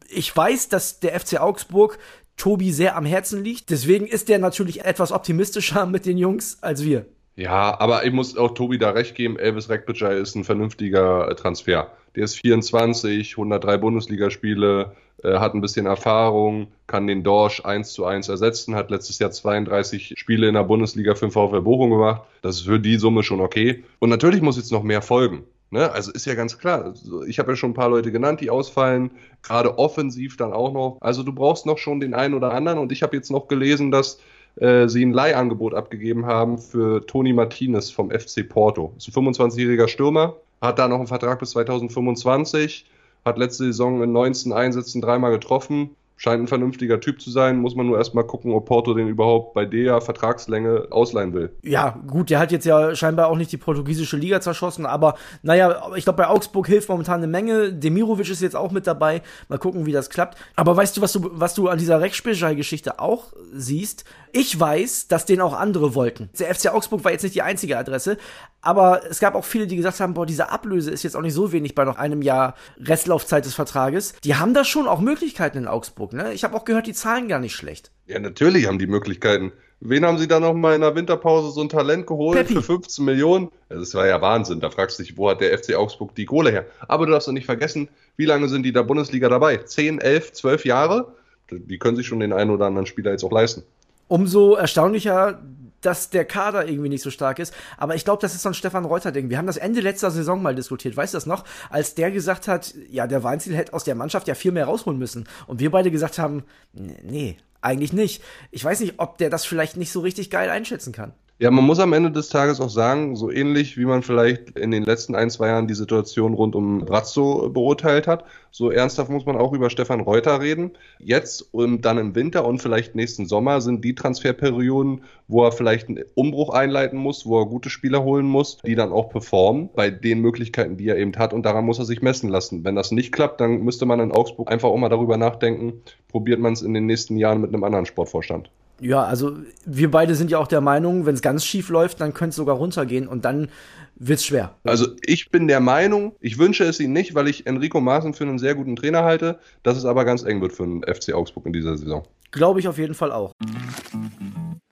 Ich 0.09 0.35
weiß, 0.35 0.69
dass 0.69 1.01
der 1.01 1.19
FC 1.19 1.41
Augsburg 1.41 1.99
Tobi 2.37 2.73
sehr 2.73 2.97
am 2.97 3.05
Herzen 3.05 3.43
liegt. 3.43 3.71
Deswegen 3.71 4.07
ist 4.07 4.29
der 4.29 4.39
natürlich 4.39 4.85
etwas 4.85 5.13
optimistischer 5.13 5.87
mit 5.95 6.07
den 6.07 6.19
Jungs 6.19 6.59
als 6.63 6.85
wir. 6.85 7.07
Ja, 7.37 7.79
aber 7.81 8.05
ich 8.07 8.13
muss 8.13 8.37
auch 8.37 8.55
Tobi 8.55 8.79
da 8.79 8.91
recht 8.91 9.17
geben, 9.17 9.39
Elvis 9.39 9.69
Rekbicay 9.69 10.21
ist 10.21 10.37
ein 10.37 10.45
vernünftiger 10.45 11.29
äh, 11.29 11.35
Transfer. 11.35 11.91
Der 12.15 12.25
ist 12.25 12.37
24, 12.37 13.33
103 13.33 13.77
Bundesligaspiele, 13.79 14.95
äh, 15.25 15.39
hat 15.39 15.55
ein 15.55 15.61
bisschen 15.61 15.87
Erfahrung, 15.87 16.69
kann 16.87 17.09
den 17.09 17.25
Dorsch 17.25 17.65
1 17.65 17.93
zu 17.93 18.05
1 18.05 18.29
ersetzen, 18.29 18.77
hat 18.77 18.91
letztes 18.91 19.19
Jahr 19.19 19.33
32 19.33 20.15
Spiele 20.17 20.47
in 20.47 20.55
der 20.55 20.63
Bundesliga 20.63 21.17
für 21.17 21.27
den 21.27 21.33
VfL 21.33 21.63
Bochum 21.63 21.91
gemacht. 21.91 22.23
Das 22.41 22.57
ist 22.57 22.67
für 22.67 22.79
die 22.79 22.99
Summe 22.99 23.25
schon 23.25 23.41
okay. 23.41 23.83
Und 23.99 24.11
natürlich 24.11 24.41
muss 24.41 24.57
jetzt 24.57 24.71
noch 24.71 24.85
mehr 24.85 25.03
folgen. 25.03 25.43
Ne? 25.71 25.91
Also 25.91 26.13
ist 26.13 26.27
ja 26.27 26.35
ganz 26.35 26.59
klar. 26.59 26.95
Ich 27.27 27.39
habe 27.39 27.53
ja 27.53 27.57
schon 27.57 27.71
ein 27.71 27.75
paar 27.75 27.89
Leute 27.89 28.13
genannt, 28.13 28.41
die 28.41 28.51
ausfallen, 28.51 29.11
gerade 29.43 29.79
offensiv 29.79 30.37
dann 30.37 30.53
auch 30.53 30.73
noch. 30.73 30.99
Also 31.01 31.23
du 31.23 31.33
brauchst 31.33 31.67
noch 31.67 31.79
schon 31.79 32.01
den 32.01 32.15
einen 32.15 32.35
oder 32.35 32.53
anderen. 32.53 32.79
Und 32.79 32.93
ich 32.93 33.03
habe 33.03 33.17
jetzt 33.17 33.31
noch 33.31 33.49
gelesen, 33.49 33.91
dass 33.91 34.19
äh, 34.57 34.89
sie 34.89 35.05
ein 35.05 35.13
Leihangebot 35.13 35.75
abgegeben 35.75 36.27
haben 36.27 36.59
für 36.59 37.05
Toni 37.07 37.33
Martinez 37.33 37.91
vom 37.91 38.11
FC 38.11 38.49
Porto. 38.49 38.93
Ist 38.97 39.09
ein 39.09 39.13
25-jähriger 39.13 39.89
Stürmer, 39.89 40.37
hat 40.61 40.79
da 40.79 40.87
noch 40.87 40.99
einen 40.99 41.07
Vertrag 41.09 41.41
bis 41.41 41.51
2025, 41.51 42.87
hat 43.25 43.39
letzte 43.39 43.65
Saison 43.65 44.03
in 44.03 44.13
19 44.13 44.53
Einsätzen 44.53 45.01
dreimal 45.01 45.33
getroffen 45.33 45.91
scheint 46.17 46.43
ein 46.43 46.47
vernünftiger 46.47 47.01
Typ 47.01 47.21
zu 47.21 47.31
sein. 47.31 47.59
Muss 47.59 47.75
man 47.75 47.87
nur 47.87 47.99
erstmal 47.99 48.25
gucken, 48.25 48.53
ob 48.53 48.67
Porto 48.67 48.95
den 48.95 49.09
überhaupt 49.09 49.55
bei 49.55 49.65
der 49.65 50.01
Vertragslänge 50.01 50.89
ausleihen 50.91 51.33
will. 51.33 51.51
Ja, 51.63 52.01
gut, 52.07 52.31
der 52.31 52.39
hat 52.39 52.53
jetzt 52.53 52.65
ja 52.65 52.95
scheinbar 52.95 53.29
auch 53.29 53.37
nicht 53.37 53.53
die 53.53 53.57
portugiesische 53.57 54.17
Liga 54.17 54.41
zerschossen, 54.41 54.87
aber 54.87 55.15
naja, 55.43 55.91
ich 55.97 56.05
glaube, 56.05 56.19
bei 56.19 56.29
Augsburg 56.29 56.67
hilft 56.67 56.89
momentan 56.89 57.19
eine 57.19 57.27
Menge. 57.27 57.73
Demirovic 57.73 58.31
ist 58.31 58.43
jetzt 58.43 58.57
auch 58.57 58.71
mit 58.71 58.87
dabei. 58.87 59.23
Mal 59.49 59.59
gucken, 59.59 59.87
wie 59.87 59.93
das 59.93 60.11
klappt. 60.11 60.39
Aber 60.57 60.77
weißt 60.77 60.97
du, 60.97 61.03
was 61.03 61.13
du, 61.13 61.31
was 61.33 61.55
du 61.55 61.69
an 61.69 61.79
dieser 61.79 62.01
Rechtsspielschei-Geschichte 62.01 63.01
auch 63.01 63.33
siehst? 63.53 64.05
Ich 64.37 64.59
weiß, 64.59 65.07
dass 65.07 65.27
den 65.27 65.41
auch 65.41 65.53
andere 65.53 65.95
wollten. 65.95 66.29
Der 66.41 66.53
FC 66.53 66.67
Augsburg 66.67 67.05
war 67.05 67.13
jetzt 67.13 67.23
nicht 67.23 67.37
die 67.37 67.43
einzige 67.43 67.79
Adresse, 67.79 68.19
aber 68.63 69.03
es 69.09 69.21
gab 69.21 69.37
auch 69.37 69.45
viele, 69.45 69.69
die 69.69 69.77
gesagt 69.77 70.01
haben, 70.01 70.13
boah, 70.13 70.27
diese 70.27 70.51
Ablöse 70.51 70.91
ist 70.91 71.05
jetzt 71.05 71.15
auch 71.15 71.21
nicht 71.21 71.35
so 71.35 71.53
wenig 71.53 71.77
bei 71.77 71.85
noch 71.85 71.99
einem 71.99 72.21
Jahr 72.21 72.57
Restlaufzeit 72.81 73.45
des 73.45 73.55
Vertrages. 73.55 74.13
Die 74.25 74.35
haben 74.35 74.53
da 74.53 74.65
schon 74.65 74.89
auch 74.89 74.99
Möglichkeiten 74.99 75.59
in 75.59 75.69
Augsburg, 75.69 76.15
ne? 76.15 76.33
Ich 76.33 76.43
habe 76.43 76.57
auch 76.57 76.65
gehört, 76.65 76.89
die 76.89 76.95
zahlen 76.95 77.29
gar 77.29 77.39
nicht 77.39 77.55
schlecht. 77.55 77.93
Ja, 78.09 78.19
natürlich 78.19 78.67
haben 78.67 78.81
die 78.81 78.89
Möglichkeiten. 78.89 79.53
Wen 79.79 80.05
haben 80.05 80.19
sie 80.19 80.27
da 80.27 80.41
noch 80.41 80.55
mal 80.55 80.75
in 80.75 80.81
der 80.81 80.97
Winterpause 80.97 81.53
so 81.53 81.61
ein 81.61 81.69
Talent 81.69 82.09
geholt 82.09 82.37
Peppi. 82.37 82.55
für 82.55 82.63
15 82.63 83.05
Millionen? 83.05 83.53
Das 83.69 83.95
war 83.95 84.09
ja 84.09 84.21
Wahnsinn. 84.21 84.59
Da 84.59 84.69
fragst 84.71 84.99
du 84.99 85.05
dich, 85.05 85.17
wo 85.17 85.31
hat 85.31 85.43
der 85.43 85.57
FC 85.57 85.77
Augsburg 85.77 86.13
die 86.17 86.25
Kohle 86.25 86.51
her? 86.51 86.67
Aber 86.89 87.07
du 87.07 87.13
darfst 87.13 87.29
doch 87.29 87.33
nicht 87.33 87.47
vergessen, 87.47 87.89
wie 88.17 88.27
lange 88.27 88.49
sind 88.49 88.65
die 88.65 88.73
da 88.73 88.83
Bundesliga 88.83 89.29
dabei? 89.29 89.59
10, 89.59 90.01
11, 90.01 90.33
12 90.33 90.65
Jahre? 90.65 91.15
Die 91.53 91.79
können 91.79 91.97
sich 91.97 92.09
schon 92.09 92.19
den 92.19 92.33
einen 92.33 92.51
oder 92.51 92.67
anderen 92.67 92.87
Spieler 92.87 93.13
jetzt 93.13 93.23
auch 93.23 93.31
leisten 93.31 93.63
umso 94.09 94.55
erstaunlicher, 94.55 95.41
dass 95.81 96.11
der 96.11 96.25
Kader 96.25 96.67
irgendwie 96.67 96.89
nicht 96.89 97.03
so 97.03 97.11
stark 97.11 97.39
ist. 97.39 97.55
Aber 97.77 97.95
ich 97.95 98.05
glaube, 98.05 98.23
das 98.23 98.35
ist 98.35 98.43
so 98.43 98.49
ein 98.49 98.55
Stefan 98.55 98.85
Reuter-Ding. 98.85 99.29
Wir 99.29 99.39
haben 99.39 99.47
das 99.47 99.57
Ende 99.57 99.81
letzter 99.81 100.11
Saison 100.11 100.41
mal 100.41 100.55
diskutiert. 100.55 100.97
Weißt 100.97 101.15
du 101.15 101.17
das 101.17 101.27
noch? 101.27 101.45
Als 101.71 101.95
der 101.95 102.11
gesagt 102.11 102.49
hat, 102.49 102.75
ja, 102.91 103.07
der 103.07 103.23
Weinziel 103.23 103.55
hätte 103.55 103.75
aus 103.75 103.85
der 103.85 103.95
Mannschaft 103.95 104.27
ja 104.29 104.35
viel 104.35 104.53
mehr 104.53 104.65
rausholen 104.65 104.99
müssen. 104.99 105.29
Und 105.47 105.61
wir 105.61 105.71
beide 105.71 105.91
gesagt 105.91 106.19
haben, 106.19 106.45
nee, 106.73 107.37
eigentlich 107.61 107.93
nicht. 107.93 108.23
Ich 108.51 108.65
weiß 108.65 108.81
nicht, 108.81 108.95
ob 108.99 109.19
der 109.19 109.31
das 109.31 109.45
vielleicht 109.45 109.77
nicht 109.77 109.93
so 109.93 110.01
richtig 110.01 110.31
geil 110.31 110.49
einschätzen 110.49 110.93
kann. 110.93 111.13
Ja, 111.41 111.51
man 111.51 111.65
muss 111.65 111.81
am 111.81 111.93
Ende 111.93 112.13
des 112.13 112.29
Tages 112.29 112.61
auch 112.61 112.69
sagen, 112.71 113.17
so 113.17 113.29
ähnlich 113.29 113.77
wie 113.77 113.87
man 113.87 114.05
vielleicht 114.05 114.57
in 114.57 114.71
den 114.71 114.85
letzten 114.85 115.17
ein, 115.17 115.31
zwei 115.31 115.49
Jahren 115.49 115.67
die 115.67 115.75
Situation 115.75 116.33
rund 116.33 116.55
um 116.55 116.85
Brazzo 116.85 117.51
beurteilt 117.51 118.07
hat, 118.07 118.25
so 118.53 118.71
ernsthaft 118.71 119.11
muss 119.11 119.27
man 119.27 119.37
auch 119.37 119.53
über 119.53 119.69
Stefan 119.69 119.99
Reuter 119.99 120.41
reden. 120.41 120.71
Jetzt 121.01 121.53
und 121.53 121.85
dann 121.85 121.99
im 121.99 122.15
Winter 122.15 122.45
und 122.45 122.63
vielleicht 122.63 122.95
nächsten 122.95 123.27
Sommer 123.27 123.61
sind 123.61 123.85
die 123.85 123.97
Transferperioden, 123.97 125.03
wo 125.27 125.45
er 125.45 125.51
vielleicht 125.51 125.89
einen 125.89 126.05
Umbruch 126.15 126.51
einleiten 126.51 127.01
muss, 127.01 127.27
wo 127.27 127.41
er 127.41 127.47
gute 127.47 127.69
Spieler 127.69 128.05
holen 128.05 128.27
muss, 128.27 128.59
die 128.65 128.77
dann 128.77 128.93
auch 128.93 129.09
performen 129.09 129.71
bei 129.75 129.91
den 129.91 130.21
Möglichkeiten, 130.21 130.77
die 130.77 130.87
er 130.87 130.99
eben 130.99 131.17
hat 131.17 131.33
und 131.33 131.45
daran 131.45 131.65
muss 131.65 131.81
er 131.81 131.85
sich 131.85 132.01
messen 132.01 132.29
lassen. 132.29 132.65
Wenn 132.65 132.77
das 132.77 132.93
nicht 132.93 133.11
klappt, 133.11 133.41
dann 133.41 133.63
müsste 133.63 133.87
man 133.87 133.99
in 133.99 134.13
Augsburg 134.13 134.53
einfach 134.53 134.69
auch 134.69 134.79
mal 134.79 134.89
darüber 134.89 135.17
nachdenken, 135.17 135.83
probiert 136.07 136.39
man 136.39 136.53
es 136.53 136.63
in 136.63 136.75
den 136.75 136.87
nächsten 136.87 137.17
Jahren 137.17 137.41
mit 137.41 137.53
einem 137.53 137.65
anderen 137.65 137.87
Sportvorstand. 137.87 138.51
Ja, 138.81 139.05
also 139.05 139.39
wir 139.65 139.91
beide 139.91 140.15
sind 140.15 140.31
ja 140.31 140.39
auch 140.39 140.49
der 140.49 140.61
Meinung, 140.61 141.07
wenn 141.07 141.15
es 141.15 141.23
ganz 141.23 141.45
schief 141.45 141.69
läuft, 141.69 142.01
dann 142.01 142.13
könnte 142.13 142.31
es 142.31 142.37
sogar 142.37 142.57
runtergehen 142.57 143.07
und 143.07 143.25
dann 143.25 143.49
wird 143.97 144.19
es 144.19 144.27
schwer. 144.27 144.57
Also 144.65 144.89
ich 145.03 145.31
bin 145.31 145.47
der 145.47 145.61
Meinung, 145.61 146.17
ich 146.21 146.39
wünsche 146.39 146.65
es 146.65 146.81
ihm 146.81 146.93
nicht, 146.93 147.15
weil 147.15 147.29
ich 147.29 147.47
Enrico 147.47 147.81
Maaßen 147.81 148.15
für 148.15 148.25
einen 148.25 148.39
sehr 148.39 148.55
guten 148.55 148.75
Trainer 148.75 149.05
halte, 149.05 149.39
dass 149.63 149.77
es 149.77 149.85
aber 149.85 150.05
ganz 150.05 150.25
eng 150.25 150.41
wird 150.41 150.53
für 150.53 150.65
den 150.65 150.83
FC 150.83 151.15
Augsburg 151.15 151.47
in 151.47 151.53
dieser 151.53 151.77
Saison. 151.77 152.05
Glaube 152.33 152.59
ich 152.59 152.67
auf 152.67 152.79
jeden 152.79 152.95
Fall 152.95 153.13
auch. 153.13 153.33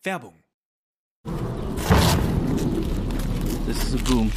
Werbung. 0.03 0.35
This 3.67 3.85
is 3.85 3.95
a 3.95 4.05
boom. 4.05 4.33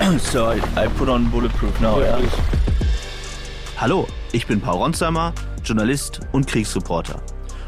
so 0.18 0.46
I, 0.52 0.60
I 0.76 0.86
put 0.96 1.08
on 1.08 1.28
bulletproof 1.30 1.80
now, 1.80 2.00
yeah. 2.00 2.20
Hallo, 3.76 4.06
ich 4.32 4.46
bin 4.46 4.60
Paul 4.60 4.78
Ronsheimer, 4.78 5.34
Journalist 5.64 6.20
und 6.32 6.46
Kriegsreporter. 6.46 7.20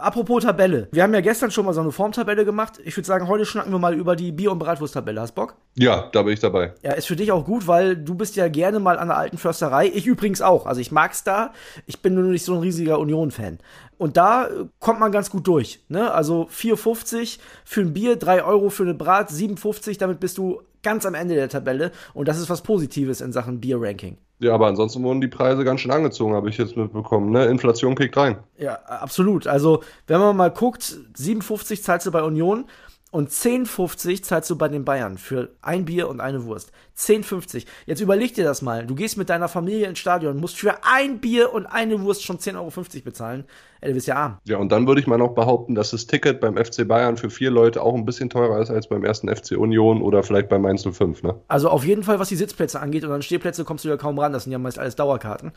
Apropos 0.00 0.42
Tabelle. 0.42 0.88
Wir 0.92 1.02
haben 1.02 1.12
ja 1.12 1.20
gestern 1.20 1.50
schon 1.50 1.66
mal 1.66 1.72
so 1.72 1.80
eine 1.80 1.92
Formtabelle 1.92 2.44
gemacht. 2.44 2.80
Ich 2.84 2.96
würde 2.96 3.06
sagen, 3.06 3.28
heute 3.28 3.44
schnacken 3.44 3.70
wir 3.70 3.78
mal 3.78 3.94
über 3.94 4.16
die 4.16 4.32
Bier- 4.32 4.52
und 4.52 4.58
Bratwurst-Tabelle. 4.58 5.20
Hast 5.20 5.34
Bock? 5.34 5.56
Ja, 5.76 6.08
da 6.12 6.22
bin 6.22 6.32
ich 6.32 6.40
dabei. 6.40 6.74
Ja, 6.82 6.92
ist 6.92 7.06
für 7.06 7.16
dich 7.16 7.30
auch 7.32 7.44
gut, 7.44 7.66
weil 7.66 7.96
du 7.96 8.14
bist 8.14 8.36
ja 8.36 8.48
gerne 8.48 8.80
mal 8.80 8.98
an 8.98 9.08
der 9.08 9.18
alten 9.18 9.38
Försterei. 9.38 9.90
Ich 9.92 10.06
übrigens 10.06 10.42
auch. 10.42 10.66
Also 10.66 10.80
ich 10.80 10.90
mag's 10.90 11.22
da. 11.22 11.52
Ich 11.86 12.00
bin 12.00 12.14
nur 12.14 12.24
nicht 12.24 12.44
so 12.44 12.54
ein 12.54 12.60
riesiger 12.60 12.98
Union-Fan. 12.98 13.58
Und 13.98 14.16
da 14.16 14.48
kommt 14.78 15.00
man 15.00 15.12
ganz 15.12 15.30
gut 15.30 15.46
durch. 15.46 15.84
Ne? 15.88 16.10
Also 16.10 16.48
4,50 16.52 17.38
für 17.64 17.82
ein 17.82 17.92
Bier, 17.92 18.16
3 18.16 18.44
Euro 18.44 18.70
für 18.70 18.84
eine 18.84 18.94
Brat, 18.94 19.30
7,50. 19.30 19.98
Damit 19.98 20.20
bist 20.20 20.38
du 20.38 20.62
ganz 20.82 21.04
am 21.04 21.14
Ende 21.14 21.34
der 21.34 21.48
Tabelle. 21.48 21.92
Und 22.14 22.26
das 22.26 22.38
ist 22.38 22.48
was 22.48 22.62
Positives 22.62 23.20
in 23.20 23.32
Sachen 23.32 23.60
Bier-Ranking. 23.60 24.16
Ja, 24.40 24.54
aber 24.54 24.68
ansonsten 24.68 25.02
wurden 25.02 25.20
die 25.20 25.28
Preise 25.28 25.64
ganz 25.64 25.82
schön 25.82 25.90
angezogen, 25.90 26.34
habe 26.34 26.48
ich 26.48 26.56
jetzt 26.56 26.74
mitbekommen. 26.76 27.30
Ne? 27.30 27.44
Inflation 27.44 27.94
kickt 27.94 28.16
rein. 28.16 28.38
Ja, 28.56 28.74
absolut. 28.86 29.46
Also, 29.46 29.82
wenn 30.06 30.18
man 30.18 30.34
mal 30.34 30.50
guckt, 30.50 30.98
57 31.14 31.82
zahlst 31.82 32.06
du 32.06 32.10
bei 32.10 32.22
Union, 32.22 32.64
Und 33.12 33.30
10,50 33.30 34.22
zahlst 34.22 34.48
du 34.50 34.56
bei 34.56 34.68
den 34.68 34.84
Bayern 34.84 35.18
für 35.18 35.50
ein 35.62 35.84
Bier 35.84 36.08
und 36.08 36.20
eine 36.20 36.44
Wurst. 36.44 36.70
10,50. 36.96 37.66
Jetzt 37.86 38.00
überleg 38.00 38.34
dir 38.34 38.44
das 38.44 38.62
mal. 38.62 38.86
Du 38.86 38.94
gehst 38.94 39.16
mit 39.16 39.30
deiner 39.30 39.48
Familie 39.48 39.88
ins 39.88 39.98
Stadion, 39.98 40.36
musst 40.36 40.58
für 40.58 40.84
ein 40.84 41.18
Bier 41.18 41.52
und 41.52 41.66
eine 41.66 42.00
Wurst 42.02 42.22
schon 42.22 42.38
10,50 42.38 42.54
Euro 42.56 42.70
bezahlen. 43.04 43.44
Ey, 43.80 43.88
du 43.88 43.94
bist 43.94 44.06
ja 44.06 44.14
arm. 44.14 44.38
Ja, 44.44 44.58
und 44.58 44.70
dann 44.70 44.86
würde 44.86 45.00
ich 45.00 45.08
mal 45.08 45.18
noch 45.18 45.34
behaupten, 45.34 45.74
dass 45.74 45.90
das 45.90 46.06
Ticket 46.06 46.40
beim 46.40 46.56
FC 46.56 46.86
Bayern 46.86 47.16
für 47.16 47.30
vier 47.30 47.50
Leute 47.50 47.82
auch 47.82 47.94
ein 47.94 48.04
bisschen 48.04 48.30
teurer 48.30 48.60
ist 48.60 48.70
als 48.70 48.88
beim 48.88 49.02
ersten 49.04 49.34
FC 49.34 49.56
Union 49.56 50.02
oder 50.02 50.22
vielleicht 50.22 50.48
beim 50.48 50.62
Mainz 50.62 50.86
05, 50.86 51.24
ne? 51.24 51.34
Also 51.48 51.68
auf 51.68 51.84
jeden 51.84 52.04
Fall, 52.04 52.20
was 52.20 52.28
die 52.28 52.36
Sitzplätze 52.36 52.78
angeht 52.78 53.04
und 53.04 53.10
an 53.10 53.22
Stehplätze 53.22 53.64
kommst 53.64 53.84
du 53.84 53.88
ja 53.88 53.96
kaum 53.96 54.18
ran. 54.20 54.32
Das 54.32 54.44
sind 54.44 54.52
ja 54.52 54.58
meist 54.58 54.78
alles 54.78 54.94
Dauerkarten. 54.94 55.50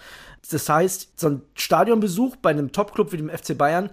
Das 0.50 0.68
heißt, 0.68 1.20
so 1.20 1.28
ein 1.28 1.42
Stadionbesuch 1.54 2.38
bei 2.38 2.50
einem 2.50 2.72
Topclub 2.72 3.12
wie 3.12 3.18
dem 3.18 3.30
FC 3.30 3.56
Bayern 3.56 3.92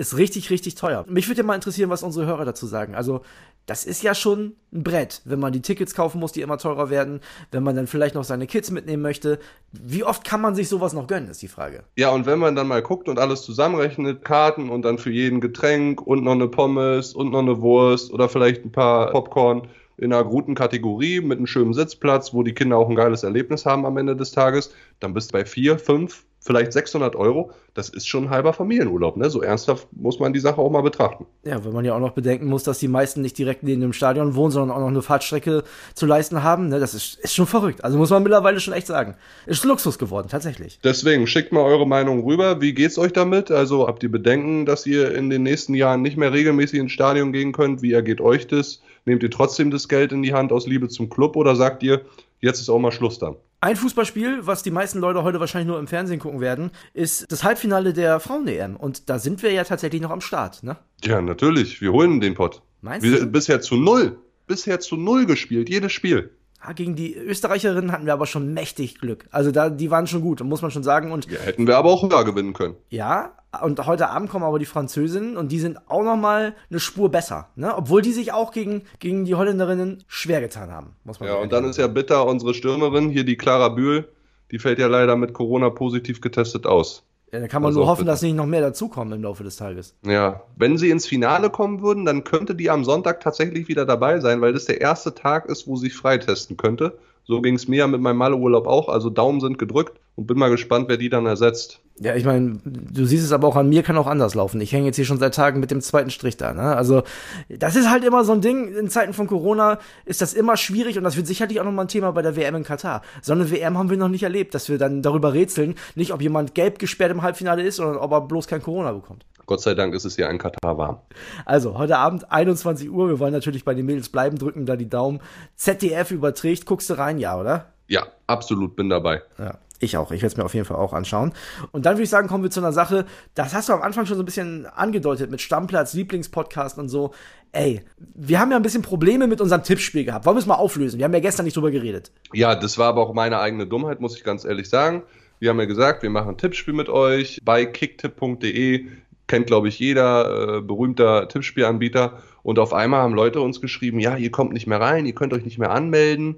ist 0.00 0.16
richtig, 0.16 0.48
richtig 0.48 0.76
teuer. 0.76 1.04
Mich 1.08 1.28
würde 1.28 1.42
ja 1.42 1.46
mal 1.46 1.54
interessieren, 1.54 1.90
was 1.90 2.02
unsere 2.02 2.24
Hörer 2.24 2.46
dazu 2.46 2.66
sagen. 2.66 2.94
Also, 2.94 3.20
das 3.66 3.84
ist 3.84 4.02
ja 4.02 4.14
schon 4.14 4.56
ein 4.72 4.82
Brett, 4.82 5.20
wenn 5.26 5.38
man 5.38 5.52
die 5.52 5.60
Tickets 5.60 5.94
kaufen 5.94 6.18
muss, 6.20 6.32
die 6.32 6.40
immer 6.40 6.56
teurer 6.56 6.88
werden, 6.88 7.20
wenn 7.52 7.62
man 7.62 7.76
dann 7.76 7.86
vielleicht 7.86 8.14
noch 8.14 8.24
seine 8.24 8.46
Kids 8.46 8.70
mitnehmen 8.70 9.02
möchte. 9.02 9.38
Wie 9.72 10.02
oft 10.02 10.24
kann 10.24 10.40
man 10.40 10.54
sich 10.54 10.70
sowas 10.70 10.94
noch 10.94 11.06
gönnen, 11.06 11.28
ist 11.28 11.42
die 11.42 11.48
Frage. 11.48 11.84
Ja, 11.96 12.08
und 12.10 12.24
wenn 12.24 12.38
man 12.38 12.56
dann 12.56 12.66
mal 12.66 12.80
guckt 12.80 13.10
und 13.10 13.18
alles 13.18 13.42
zusammenrechnet, 13.42 14.24
Karten 14.24 14.70
und 14.70 14.82
dann 14.82 14.96
für 14.96 15.10
jeden 15.10 15.42
Getränk 15.42 16.00
und 16.00 16.24
noch 16.24 16.32
eine 16.32 16.48
Pommes 16.48 17.12
und 17.12 17.32
noch 17.32 17.40
eine 17.40 17.60
Wurst 17.60 18.10
oder 18.10 18.30
vielleicht 18.30 18.64
ein 18.64 18.72
paar 18.72 19.10
Popcorn 19.10 19.68
in 19.98 20.14
einer 20.14 20.24
guten 20.24 20.54
Kategorie 20.54 21.20
mit 21.20 21.36
einem 21.36 21.46
schönen 21.46 21.74
Sitzplatz, 21.74 22.32
wo 22.32 22.42
die 22.42 22.54
Kinder 22.54 22.78
auch 22.78 22.88
ein 22.88 22.96
geiles 22.96 23.22
Erlebnis 23.22 23.66
haben 23.66 23.84
am 23.84 23.98
Ende 23.98 24.16
des 24.16 24.30
Tages, 24.30 24.74
dann 24.98 25.12
bist 25.12 25.30
du 25.30 25.32
bei 25.34 25.44
vier, 25.44 25.78
fünf, 25.78 26.24
vielleicht 26.40 26.72
600 26.72 27.14
Euro, 27.16 27.52
das 27.74 27.90
ist 27.90 28.08
schon 28.08 28.24
ein 28.24 28.30
halber 28.30 28.52
Familienurlaub. 28.52 29.16
Ne? 29.16 29.30
So 29.30 29.42
ernsthaft 29.42 29.86
muss 29.92 30.18
man 30.18 30.32
die 30.32 30.40
Sache 30.40 30.58
auch 30.58 30.70
mal 30.70 30.80
betrachten. 30.80 31.26
Ja, 31.44 31.64
wenn 31.64 31.72
man 31.72 31.84
ja 31.84 31.94
auch 31.94 32.00
noch 32.00 32.12
bedenken 32.12 32.46
muss, 32.46 32.64
dass 32.64 32.78
die 32.78 32.88
meisten 32.88 33.20
nicht 33.20 33.38
direkt 33.38 33.62
neben 33.62 33.80
dem 33.80 33.92
Stadion 33.92 34.34
wohnen, 34.34 34.50
sondern 34.50 34.76
auch 34.76 34.80
noch 34.80 34.88
eine 34.88 35.02
Fahrtstrecke 35.02 35.62
zu 35.94 36.06
leisten 36.06 36.42
haben. 36.42 36.68
Ne? 36.68 36.80
Das 36.80 36.94
ist, 36.94 37.18
ist 37.20 37.34
schon 37.34 37.46
verrückt. 37.46 37.84
Also 37.84 37.98
muss 37.98 38.10
man 38.10 38.22
mittlerweile 38.22 38.58
schon 38.58 38.74
echt 38.74 38.86
sagen. 38.86 39.14
Ist 39.46 39.64
Luxus 39.64 39.98
geworden, 39.98 40.28
tatsächlich. 40.28 40.80
Deswegen 40.82 41.26
schickt 41.26 41.52
mal 41.52 41.62
eure 41.62 41.86
Meinung 41.86 42.24
rüber. 42.24 42.60
Wie 42.60 42.72
geht's 42.72 42.98
euch 42.98 43.12
damit? 43.12 43.50
Also 43.50 43.86
habt 43.86 44.02
ihr 44.02 44.10
Bedenken, 44.10 44.64
dass 44.64 44.86
ihr 44.86 45.14
in 45.14 45.30
den 45.30 45.42
nächsten 45.42 45.74
Jahren 45.74 46.02
nicht 46.02 46.16
mehr 46.16 46.32
regelmäßig 46.32 46.80
ins 46.80 46.92
Stadion 46.92 47.32
gehen 47.32 47.52
könnt? 47.52 47.82
Wie 47.82 47.92
ergeht 47.92 48.20
euch 48.20 48.46
das? 48.46 48.80
Nehmt 49.04 49.22
ihr 49.22 49.30
trotzdem 49.30 49.70
das 49.70 49.88
Geld 49.88 50.12
in 50.12 50.22
die 50.22 50.32
Hand 50.32 50.52
aus 50.52 50.66
Liebe 50.66 50.88
zum 50.88 51.10
Club 51.10 51.36
oder 51.36 51.54
sagt 51.56 51.82
ihr, 51.82 52.02
jetzt 52.40 52.60
ist 52.60 52.68
auch 52.68 52.78
mal 52.78 52.92
Schluss 52.92 53.18
dann? 53.18 53.36
Ein 53.62 53.76
Fußballspiel, 53.76 54.46
was 54.46 54.62
die 54.62 54.70
meisten 54.70 55.00
Leute 55.00 55.22
heute 55.22 55.38
wahrscheinlich 55.38 55.68
nur 55.68 55.78
im 55.78 55.86
Fernsehen 55.86 56.18
gucken 56.18 56.40
werden, 56.40 56.70
ist 56.94 57.30
das 57.30 57.44
Halbfinale 57.44 57.92
der 57.92 58.18
Frauen-EM. 58.18 58.74
Und 58.74 59.10
da 59.10 59.18
sind 59.18 59.42
wir 59.42 59.52
ja 59.52 59.64
tatsächlich 59.64 60.00
noch 60.00 60.10
am 60.10 60.22
Start, 60.22 60.62
ne? 60.62 60.78
Ja, 61.04 61.20
natürlich. 61.20 61.82
Wir 61.82 61.92
holen 61.92 62.22
den 62.22 62.34
Pott. 62.34 62.62
Meinst 62.80 63.06
wir, 63.06 63.20
du? 63.20 63.26
Bisher 63.26 63.60
zu 63.60 63.76
null. 63.76 64.18
Bisher 64.46 64.80
zu 64.80 64.96
null 64.96 65.26
gespielt, 65.26 65.68
jedes 65.68 65.92
Spiel. 65.92 66.30
Ja, 66.62 66.72
gegen 66.72 66.94
die 66.94 67.14
Österreicherinnen 67.14 67.90
hatten 67.90 68.06
wir 68.06 68.12
aber 68.12 68.26
schon 68.26 68.52
mächtig 68.52 69.00
Glück. 69.00 69.26
Also 69.30 69.50
da, 69.50 69.70
die 69.70 69.90
waren 69.90 70.06
schon 70.06 70.20
gut, 70.20 70.42
muss 70.42 70.62
man 70.62 70.70
schon 70.70 70.82
sagen. 70.82 71.10
Und 71.10 71.30
ja, 71.30 71.38
hätten 71.40 71.66
wir 71.66 71.76
aber 71.76 71.90
auch 71.90 72.02
höher 72.02 72.24
gewinnen 72.24 72.52
können. 72.52 72.76
Ja, 72.90 73.32
und 73.62 73.84
heute 73.86 74.10
Abend 74.10 74.30
kommen 74.30 74.44
aber 74.44 74.58
die 74.58 74.66
Französinnen 74.66 75.36
und 75.36 75.50
die 75.50 75.58
sind 75.58 75.78
auch 75.88 76.04
noch 76.04 76.16
mal 76.16 76.54
eine 76.70 76.78
Spur 76.78 77.10
besser, 77.10 77.48
ne? 77.56 77.74
Obwohl 77.76 78.00
die 78.00 78.12
sich 78.12 78.32
auch 78.32 78.52
gegen, 78.52 78.82
gegen 79.00 79.24
die 79.24 79.34
Holländerinnen 79.34 80.04
schwer 80.06 80.40
getan 80.40 80.70
haben, 80.70 80.94
muss 81.02 81.18
man 81.18 81.28
Ja, 81.28 81.34
und 81.36 81.52
dann 81.52 81.64
ist 81.64 81.76
ja 81.76 81.88
bitter 81.88 82.26
unsere 82.26 82.54
Stürmerin 82.54 83.10
hier 83.10 83.24
die 83.24 83.36
Clara 83.36 83.70
Bühl, 83.70 84.08
die 84.52 84.58
fällt 84.58 84.78
ja 84.78 84.86
leider 84.86 85.16
mit 85.16 85.32
Corona 85.32 85.70
positiv 85.70 86.20
getestet 86.20 86.66
aus. 86.66 87.04
Ja, 87.32 87.38
da 87.38 87.46
kann 87.46 87.62
man 87.62 87.68
also 87.68 87.80
nur 87.80 87.88
hoffen, 87.88 88.06
dass 88.06 88.22
nicht 88.22 88.34
noch 88.34 88.46
mehr 88.46 88.60
dazukommen 88.60 89.12
im 89.12 89.22
Laufe 89.22 89.44
des 89.44 89.56
Tages. 89.56 89.94
Ja, 90.04 90.42
wenn 90.56 90.78
sie 90.78 90.90
ins 90.90 91.06
Finale 91.06 91.50
kommen 91.50 91.80
würden, 91.80 92.04
dann 92.04 92.24
könnte 92.24 92.56
die 92.56 92.70
am 92.70 92.84
Sonntag 92.84 93.20
tatsächlich 93.20 93.68
wieder 93.68 93.86
dabei 93.86 94.18
sein, 94.18 94.40
weil 94.40 94.52
das 94.52 94.64
der 94.64 94.80
erste 94.80 95.14
Tag 95.14 95.46
ist, 95.46 95.68
wo 95.68 95.76
sie 95.76 95.90
freitesten 95.90 96.56
könnte. 96.56 96.98
So 97.30 97.40
ging 97.40 97.54
es 97.54 97.68
mir 97.68 97.86
mit 97.86 98.00
meinem 98.00 98.16
Malle-Urlaub 98.16 98.66
auch. 98.66 98.88
Also 98.88 99.08
Daumen 99.08 99.38
sind 99.38 99.56
gedrückt 99.56 100.00
und 100.16 100.26
bin 100.26 100.36
mal 100.36 100.50
gespannt, 100.50 100.86
wer 100.88 100.96
die 100.96 101.10
dann 101.10 101.26
ersetzt. 101.26 101.80
Ja, 102.00 102.16
ich 102.16 102.24
meine, 102.24 102.58
du 102.64 103.04
siehst 103.04 103.24
es 103.24 103.30
aber 103.30 103.46
auch 103.46 103.54
an 103.54 103.68
mir, 103.68 103.84
kann 103.84 103.96
auch 103.98 104.08
anders 104.08 104.34
laufen. 104.34 104.60
Ich 104.60 104.72
hänge 104.72 104.86
jetzt 104.86 104.96
hier 104.96 105.04
schon 105.04 105.20
seit 105.20 105.32
Tagen 105.36 105.60
mit 105.60 105.70
dem 105.70 105.80
zweiten 105.80 106.10
Strich 106.10 106.36
da. 106.36 106.52
Ne? 106.52 106.74
Also 106.74 107.04
das 107.48 107.76
ist 107.76 107.88
halt 107.88 108.02
immer 108.02 108.24
so 108.24 108.32
ein 108.32 108.40
Ding. 108.40 108.74
In 108.74 108.88
Zeiten 108.88 109.12
von 109.12 109.28
Corona 109.28 109.78
ist 110.06 110.22
das 110.22 110.34
immer 110.34 110.56
schwierig 110.56 110.98
und 110.98 111.04
das 111.04 111.16
wird 111.16 111.28
sicherlich 111.28 111.60
auch 111.60 111.64
nochmal 111.64 111.84
ein 111.84 111.88
Thema 111.88 112.10
bei 112.10 112.22
der 112.22 112.34
WM 112.34 112.56
in 112.56 112.64
Katar. 112.64 113.02
So 113.22 113.32
eine 113.32 113.48
WM 113.48 113.78
haben 113.78 113.90
wir 113.90 113.96
noch 113.96 114.08
nicht 114.08 114.24
erlebt, 114.24 114.52
dass 114.56 114.68
wir 114.68 114.78
dann 114.78 115.00
darüber 115.00 115.32
rätseln, 115.32 115.76
nicht 115.94 116.12
ob 116.12 116.22
jemand 116.22 116.56
gelb 116.56 116.80
gesperrt 116.80 117.12
im 117.12 117.22
Halbfinale 117.22 117.62
ist, 117.62 117.76
sondern 117.76 117.98
ob 117.98 118.10
er 118.10 118.22
bloß 118.22 118.48
kein 118.48 118.60
Corona 118.60 118.90
bekommt. 118.90 119.24
Gott 119.50 119.62
sei 119.62 119.74
Dank 119.74 119.94
ist 119.94 120.04
es 120.04 120.16
ja 120.16 120.30
in 120.30 120.38
Katar 120.38 120.78
warm. 120.78 120.98
Also, 121.44 121.76
heute 121.76 121.98
Abend 121.98 122.30
21 122.30 122.88
Uhr. 122.88 123.08
Wir 123.08 123.18
wollen 123.18 123.32
natürlich 123.32 123.64
bei 123.64 123.74
den 123.74 123.84
Mädels 123.84 124.08
bleiben, 124.08 124.38
drücken 124.38 124.64
da 124.64 124.76
die 124.76 124.88
Daumen. 124.88 125.18
ZDF 125.56 126.12
überträgt. 126.12 126.66
Guckst 126.66 126.88
du 126.88 126.94
rein, 126.94 127.18
ja, 127.18 127.36
oder? 127.36 127.72
Ja, 127.88 128.06
absolut, 128.28 128.76
bin 128.76 128.88
dabei. 128.88 129.22
Ja. 129.38 129.58
Ich 129.80 129.96
auch. 129.96 130.12
Ich 130.12 130.22
werde 130.22 130.34
es 130.34 130.36
mir 130.36 130.44
auf 130.44 130.54
jeden 130.54 130.66
Fall 130.66 130.76
auch 130.76 130.92
anschauen. 130.92 131.32
Und 131.72 131.84
dann 131.84 131.94
würde 131.94 132.04
ich 132.04 132.10
sagen, 132.10 132.28
kommen 132.28 132.44
wir 132.44 132.50
zu 132.52 132.60
einer 132.60 132.72
Sache, 132.72 133.06
das 133.34 133.52
hast 133.52 133.68
du 133.68 133.72
am 133.72 133.82
Anfang 133.82 134.06
schon 134.06 134.16
so 134.16 134.22
ein 134.22 134.26
bisschen 134.26 134.66
angedeutet 134.66 135.32
mit 135.32 135.40
Stammplatz, 135.40 135.94
Lieblingspodcast 135.94 136.78
und 136.78 136.88
so. 136.88 137.10
Ey, 137.50 137.82
wir 137.98 138.38
haben 138.38 138.52
ja 138.52 138.56
ein 138.56 138.62
bisschen 138.62 138.82
Probleme 138.82 139.26
mit 139.26 139.40
unserem 139.40 139.64
Tippspiel 139.64 140.04
gehabt. 140.04 140.26
Wollen 140.26 140.36
wir 140.36 140.42
es 140.42 140.46
mal 140.46 140.54
auflösen? 140.54 140.98
Wir 140.98 141.06
haben 141.06 141.14
ja 141.14 141.18
gestern 141.18 141.44
nicht 141.44 141.56
drüber 141.56 141.72
geredet. 141.72 142.12
Ja, 142.32 142.54
das 142.54 142.78
war 142.78 142.86
aber 142.86 143.00
auch 143.00 143.14
meine 143.14 143.40
eigene 143.40 143.66
Dummheit, 143.66 144.00
muss 144.00 144.16
ich 144.16 144.22
ganz 144.22 144.44
ehrlich 144.44 144.68
sagen. 144.68 145.02
Wir 145.40 145.48
haben 145.48 145.58
ja 145.58 145.64
gesagt, 145.64 146.04
wir 146.04 146.10
machen 146.10 146.28
ein 146.28 146.38
Tippspiel 146.38 146.74
mit 146.74 146.88
euch 146.88 147.40
bei 147.42 147.64
kicktipp.de 147.64 148.86
kennt, 149.30 149.46
glaube 149.46 149.68
ich, 149.68 149.78
jeder 149.78 150.56
äh, 150.56 150.60
berühmter 150.60 151.28
Tippspielanbieter. 151.28 152.18
Und 152.42 152.58
auf 152.58 152.74
einmal 152.74 153.00
haben 153.00 153.14
Leute 153.14 153.40
uns 153.40 153.60
geschrieben, 153.60 154.00
ja, 154.00 154.16
ihr 154.16 154.30
kommt 154.30 154.52
nicht 154.52 154.66
mehr 154.66 154.80
rein, 154.80 155.06
ihr 155.06 155.14
könnt 155.14 155.32
euch 155.32 155.44
nicht 155.44 155.58
mehr 155.58 155.70
anmelden. 155.70 156.36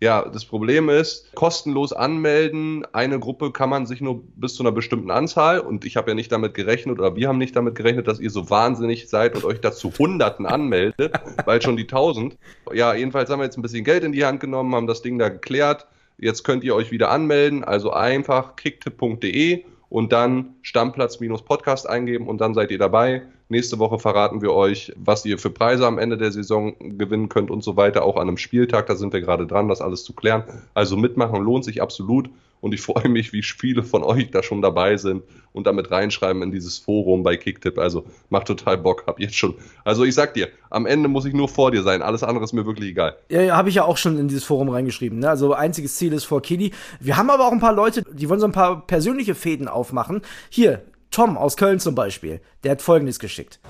Ja, 0.00 0.28
das 0.28 0.44
Problem 0.44 0.90
ist, 0.90 1.34
kostenlos 1.34 1.94
anmelden. 1.94 2.84
Eine 2.92 3.18
Gruppe 3.18 3.50
kann 3.52 3.70
man 3.70 3.86
sich 3.86 4.02
nur 4.02 4.22
bis 4.36 4.54
zu 4.54 4.62
einer 4.62 4.72
bestimmten 4.72 5.10
Anzahl. 5.10 5.60
Und 5.60 5.86
ich 5.86 5.96
habe 5.96 6.10
ja 6.10 6.14
nicht 6.14 6.30
damit 6.30 6.52
gerechnet, 6.52 6.98
oder 6.98 7.16
wir 7.16 7.28
haben 7.28 7.38
nicht 7.38 7.56
damit 7.56 7.76
gerechnet, 7.76 8.06
dass 8.06 8.20
ihr 8.20 8.30
so 8.30 8.50
wahnsinnig 8.50 9.08
seid 9.08 9.34
und 9.36 9.44
euch 9.44 9.62
dazu 9.62 9.90
Hunderten 9.98 10.44
anmeldet, 10.44 11.12
weil 11.46 11.62
schon 11.62 11.78
die 11.78 11.86
tausend. 11.86 12.36
Ja, 12.74 12.94
jedenfalls 12.94 13.30
haben 13.30 13.40
wir 13.40 13.44
jetzt 13.44 13.56
ein 13.56 13.62
bisschen 13.62 13.84
Geld 13.84 14.04
in 14.04 14.12
die 14.12 14.26
Hand 14.26 14.40
genommen, 14.40 14.74
haben 14.74 14.86
das 14.86 15.00
Ding 15.00 15.18
da 15.18 15.30
geklärt. 15.30 15.86
Jetzt 16.18 16.44
könnt 16.44 16.62
ihr 16.62 16.74
euch 16.74 16.90
wieder 16.90 17.10
anmelden. 17.10 17.64
Also 17.64 17.90
einfach 17.90 18.56
kicktipp.de 18.56 19.64
und 19.88 20.12
dann 20.12 20.54
Stammplatz-Podcast 20.62 21.88
eingeben 21.88 22.28
und 22.28 22.40
dann 22.40 22.54
seid 22.54 22.70
ihr 22.70 22.78
dabei. 22.78 23.22
Nächste 23.48 23.78
Woche 23.78 23.98
verraten 23.98 24.42
wir 24.42 24.52
euch, 24.52 24.92
was 24.96 25.24
ihr 25.26 25.38
für 25.38 25.50
Preise 25.50 25.86
am 25.86 25.98
Ende 25.98 26.16
der 26.16 26.32
Saison 26.32 26.74
gewinnen 26.98 27.28
könnt 27.28 27.50
und 27.50 27.62
so 27.62 27.76
weiter. 27.76 28.04
Auch 28.04 28.16
an 28.16 28.28
einem 28.28 28.38
Spieltag, 28.38 28.86
da 28.86 28.96
sind 28.96 29.12
wir 29.12 29.20
gerade 29.20 29.46
dran, 29.46 29.68
das 29.68 29.80
alles 29.80 30.02
zu 30.02 30.14
klären. 30.14 30.44
Also 30.72 30.96
mitmachen 30.96 31.42
lohnt 31.42 31.64
sich 31.64 31.82
absolut 31.82 32.30
und 32.60 32.72
ich 32.72 32.80
freue 32.80 33.08
mich, 33.08 33.32
wie 33.32 33.42
viele 33.42 33.82
von 33.82 34.02
euch 34.02 34.30
da 34.30 34.42
schon 34.42 34.62
dabei 34.62 34.96
sind 34.96 35.22
und 35.52 35.66
damit 35.66 35.90
reinschreiben 35.90 36.42
in 36.42 36.50
dieses 36.50 36.78
Forum 36.78 37.22
bei 37.22 37.36
Kicktip. 37.36 37.78
Also 37.78 38.04
macht 38.30 38.46
total 38.46 38.78
Bock, 38.78 39.04
hab 39.06 39.20
jetzt 39.20 39.36
schon. 39.36 39.54
Also 39.84 40.04
ich 40.04 40.14
sag 40.14 40.34
dir, 40.34 40.48
am 40.70 40.86
Ende 40.86 41.08
muss 41.08 41.24
ich 41.24 41.34
nur 41.34 41.48
vor 41.48 41.70
dir 41.70 41.82
sein. 41.82 42.02
Alles 42.02 42.22
andere 42.22 42.44
ist 42.44 42.52
mir 42.52 42.66
wirklich 42.66 42.90
egal. 42.90 43.16
Ja, 43.28 43.56
habe 43.56 43.68
ich 43.68 43.76
ja 43.76 43.84
auch 43.84 43.96
schon 43.96 44.18
in 44.18 44.28
dieses 44.28 44.44
Forum 44.44 44.68
reingeschrieben. 44.68 45.18
Ne? 45.18 45.28
Also 45.28 45.54
einziges 45.54 45.96
Ziel 45.96 46.12
ist 46.12 46.24
vor 46.24 46.42
Kiddy. 46.42 46.72
Wir 47.00 47.16
haben 47.16 47.30
aber 47.30 47.46
auch 47.46 47.52
ein 47.52 47.60
paar 47.60 47.74
Leute, 47.74 48.02
die 48.12 48.28
wollen 48.28 48.40
so 48.40 48.46
ein 48.46 48.52
paar 48.52 48.86
persönliche 48.86 49.34
Fäden 49.34 49.68
aufmachen. 49.68 50.22
Hier, 50.48 50.82
Tom 51.10 51.38
aus 51.38 51.56
Köln 51.56 51.78
zum 51.78 51.94
Beispiel, 51.94 52.40
der 52.64 52.72
hat 52.72 52.82
folgendes 52.82 53.20
geschickt. 53.20 53.60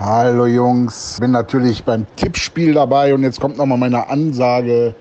Hallo 0.00 0.46
Jungs, 0.46 1.18
bin 1.20 1.32
natürlich 1.32 1.84
beim 1.84 2.06
Tippspiel 2.16 2.74
dabei 2.74 3.14
und 3.14 3.22
jetzt 3.22 3.40
kommt 3.40 3.56
nochmal 3.56 3.78
meine 3.78 4.08
Ansage 4.08 4.94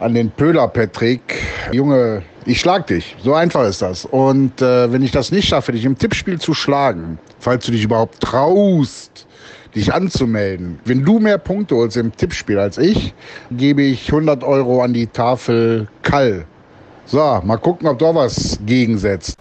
an 0.00 0.14
den 0.14 0.30
Pöhler 0.30 0.68
Patrick. 0.68 1.42
Junge, 1.72 2.22
ich 2.48 2.60
schlag 2.60 2.86
dich. 2.86 3.14
So 3.22 3.34
einfach 3.34 3.64
ist 3.64 3.82
das. 3.82 4.06
Und 4.06 4.62
äh, 4.62 4.90
wenn 4.90 5.02
ich 5.02 5.10
das 5.10 5.30
nicht 5.30 5.48
schaffe, 5.48 5.72
dich 5.72 5.84
im 5.84 5.98
Tippspiel 5.98 6.40
zu 6.40 6.54
schlagen, 6.54 7.18
falls 7.38 7.66
du 7.66 7.72
dich 7.72 7.84
überhaupt 7.84 8.20
traust, 8.20 9.26
dich 9.74 9.92
anzumelden, 9.92 10.78
wenn 10.86 11.04
du 11.04 11.18
mehr 11.18 11.36
Punkte 11.36 11.76
holst 11.76 11.98
im 11.98 12.16
Tippspiel 12.16 12.58
als 12.58 12.78
ich, 12.78 13.12
gebe 13.50 13.82
ich 13.82 14.10
100 14.10 14.42
Euro 14.42 14.82
an 14.82 14.94
die 14.94 15.06
Tafel 15.06 15.88
Kall. 16.02 16.46
So, 17.04 17.40
mal 17.44 17.58
gucken, 17.58 17.86
ob 17.86 17.98
da 17.98 18.14
was 18.14 18.58
gegensetzt. 18.64 19.36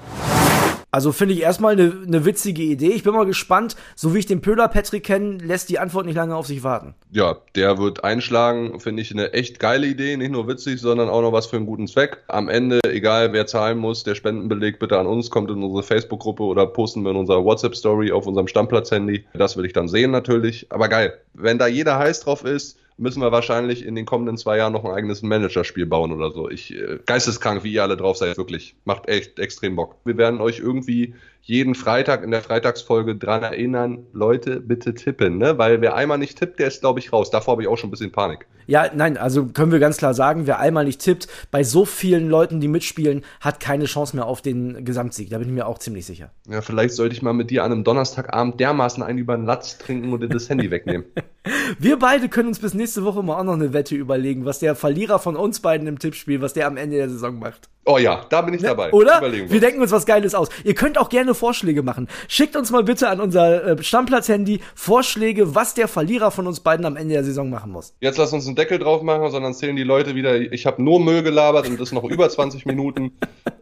Also 0.98 1.12
finde 1.12 1.36
ich 1.36 1.42
erstmal 1.42 1.74
eine 1.74 1.94
ne 2.08 2.26
witzige 2.26 2.64
Idee. 2.64 2.88
Ich 2.88 3.04
bin 3.04 3.14
mal 3.14 3.28
gespannt. 3.28 3.76
So 3.96 4.16
wie 4.16 4.18
ich 4.18 4.26
den 4.26 4.42
Pöhler 4.42 4.68
Patrick 4.68 5.04
kenne, 5.04 5.38
lässt 5.38 5.70
die 5.70 5.78
Antwort 5.78 6.08
nicht 6.08 6.16
lange 6.16 6.36
auf 6.36 6.48
sich 6.48 6.64
warten. 6.64 6.96
Ja, 7.12 7.38
der 7.54 7.78
wird 7.78 8.04
einschlagen. 8.04 8.80
Finde 8.80 9.04
ich 9.04 9.12
eine 9.12 9.32
echt 9.32 9.60
geile 9.60 9.86
Idee. 9.86 10.18
Nicht 10.18 10.32
nur 10.32 10.48
witzig, 10.48 10.82
sondern 10.82 11.08
auch 11.08 11.22
noch 11.22 11.34
was 11.34 11.46
für 11.46 11.58
einen 11.58 11.68
guten 11.68 11.86
Zweck. 11.86 12.24
Am 12.28 12.50
Ende, 12.50 12.80
egal 12.84 13.32
wer 13.32 13.46
zahlen 13.46 13.78
muss, 13.78 14.06
der 14.06 14.16
Spendenbeleg 14.16 14.80
bitte 14.80 14.98
an 14.98 15.06
uns, 15.06 15.30
kommt 15.30 15.52
in 15.52 15.62
unsere 15.62 15.84
Facebook-Gruppe 15.84 16.42
oder 16.42 16.66
posten 16.66 17.04
wir 17.04 17.12
in 17.12 17.18
unserer 17.18 17.44
WhatsApp-Story 17.44 18.12
auf 18.12 18.26
unserem 18.26 18.48
Stammplatz-Handy. 18.48 19.26
Das 19.36 19.56
will 19.56 19.66
ich 19.66 19.74
dann 19.74 19.90
sehen 19.90 20.10
natürlich. 20.10 20.66
Aber 20.72 20.90
geil. 20.90 21.14
Wenn 21.36 21.60
da 21.60 21.68
jeder 21.68 22.00
heiß 22.00 22.22
drauf 22.22 22.44
ist, 22.44 22.80
müssen 22.98 23.22
wir 23.22 23.32
wahrscheinlich 23.32 23.86
in 23.86 23.96
den 23.96 24.06
kommenden 24.06 24.38
zwei 24.38 24.58
Jahren 24.58 24.74
noch 24.74 24.84
ein 24.84 24.92
eigenes 24.92 25.22
Managerspiel 25.22 25.86
bauen 25.86 26.12
oder 26.12 26.32
so. 26.32 26.50
Ich 26.50 26.76
äh, 26.76 27.00
geisteskrank, 27.06 27.64
wie 27.64 27.74
ihr 27.74 27.84
alle 27.84 27.98
drauf 27.98 28.18
seid, 28.18 28.38
wirklich. 28.38 28.76
Macht 28.86 29.08
echt 29.08 29.40
extrem 29.40 29.76
Bock. 29.76 29.96
Wir 30.04 30.18
werden 30.18 30.42
euch 30.42 30.60
irgendwie 30.60 31.14
jeden 31.48 31.76
Freitag 31.76 32.24
in 32.24 32.32
der 32.32 32.42
Freitagsfolge 32.42 33.16
dran 33.16 33.42
erinnern, 33.42 34.06
Leute, 34.12 34.60
bitte 34.60 34.94
tippen, 34.94 35.38
ne? 35.38 35.58
Weil 35.58 35.80
wer 35.80 35.96
einmal 35.96 36.18
nicht 36.18 36.38
tippt, 36.38 36.60
der 36.60 36.68
ist, 36.68 36.82
glaube 36.82 37.00
ich, 37.00 37.14
raus. 37.14 37.32
Davor 37.32 37.54
habe 37.54 37.62
ich 37.62 37.70
auch 37.70 37.78
schon 37.78 37.88
ein 37.88 37.92
bisschen 37.92 38.12
Panik. 38.12 38.48
Ja, 38.66 38.92
nein, 38.94 39.16
also 39.16 39.46
können 39.46 39.72
wir 39.72 39.80
ganz 39.80 39.96
klar 39.96 40.14
sagen, 40.14 40.46
wer 40.46 40.60
einmal 40.60 40.84
nicht 40.84 41.00
tippt, 41.00 41.30
bei 41.50 41.64
so 41.64 41.86
vielen 41.86 42.28
Leuten, 42.28 42.60
die 42.60 42.68
mitspielen, 42.68 43.24
hat 43.40 43.62
keine 43.62 43.86
Chance 43.86 44.18
mehr 44.18 44.26
auf 44.26 44.42
den 44.42 44.84
Gesamtsieg. 44.84 45.30
Da 45.30 45.38
bin 45.38 45.48
ich 45.48 45.54
mir 45.54 45.68
auch 45.68 45.80
ziemlich 45.80 46.06
sicher. 46.06 46.32
Ja, 46.50 46.62
vielleicht 46.62 46.94
sollte 46.94 47.16
ich 47.16 47.22
mal 47.22 47.32
mit 47.32 47.50
dir 47.50 47.64
an 47.64 47.72
einem 47.72 47.86
Donnerstagabend 47.86 48.60
dermaßen 48.60 49.02
einen 49.02 49.18
über 49.18 49.38
den 49.38 49.46
Latz 49.46 49.78
trinken 49.78 50.12
und 50.12 50.20
dir 50.20 50.28
das 50.28 50.50
Handy 50.50 50.70
wegnehmen. 50.70 51.06
Wir 51.80 51.98
beide 51.98 52.28
können 52.28 52.50
uns 52.50 52.60
bis 52.60 52.74
nächste 52.74 53.06
Woche 53.06 53.24
mal 53.24 53.40
auch 53.40 53.44
noch 53.46 53.54
eine 53.54 53.72
Wette 53.72 53.96
überlegen, 53.96 54.44
was 54.44 54.60
der 54.60 54.76
Verlierer 54.76 55.20
von 55.20 55.38
uns 55.38 55.62
beiden 55.62 55.88
im 55.88 55.98
Tippspiel, 55.98 56.42
was 56.42 56.52
der 56.52 56.68
am 56.68 56.76
Ende 56.76 56.98
der 56.98 57.10
Saison 57.10 57.40
macht. 57.40 57.70
Oh 57.90 57.98
ja, 57.98 58.26
da 58.30 58.42
bin 58.42 58.54
ich 58.54 58.62
Ne? 58.62 58.68
dabei. 58.68 58.92
Oder? 58.92 59.20
Überlegen 59.20 59.50
Wir 59.50 59.62
denken 59.62 59.82
uns 59.82 59.92
was 59.92 60.06
Geiles 60.06 60.36
aus. 60.36 60.50
Ihr 60.66 60.74
könnt 60.76 60.98
auch 60.98 61.08
gerne 61.08 61.34
Vorschläge 61.34 61.84
machen. 61.84 62.10
Schickt 62.28 62.58
uns 62.58 62.70
mal 62.70 62.84
bitte 62.84 63.08
an 63.08 63.22
unser 63.22 63.64
äh, 63.66 63.82
Stammplatz-Handy 63.82 64.60
Vorschläge, 64.76 65.56
was 65.56 65.74
der 65.74 65.88
Verlierer 65.88 66.30
von 66.32 66.48
uns 66.48 66.60
beiden 66.60 66.86
am 66.86 66.98
Ende 66.98 67.14
der 67.14 67.24
Saison 67.24 67.50
machen 67.50 67.72
muss. 67.72 67.94
Jetzt 68.02 68.18
lass 68.18 68.34
uns 68.34 68.46
einen 68.46 68.58
Deckel 68.58 68.78
drauf 68.80 69.04
machen, 69.04 69.32
sondern 69.32 69.54
zählen 69.54 69.76
die 69.78 69.84
Leute 69.84 70.16
wieder, 70.16 70.36
ich 70.40 70.66
habe 70.66 70.84
nur 70.84 71.00
Müll 71.00 71.24
gelabert 71.24 71.70
und 71.70 71.80
das 71.80 71.94
noch 71.94 72.04
über 72.04 72.30
20 72.30 72.66
Minuten. 72.66 73.14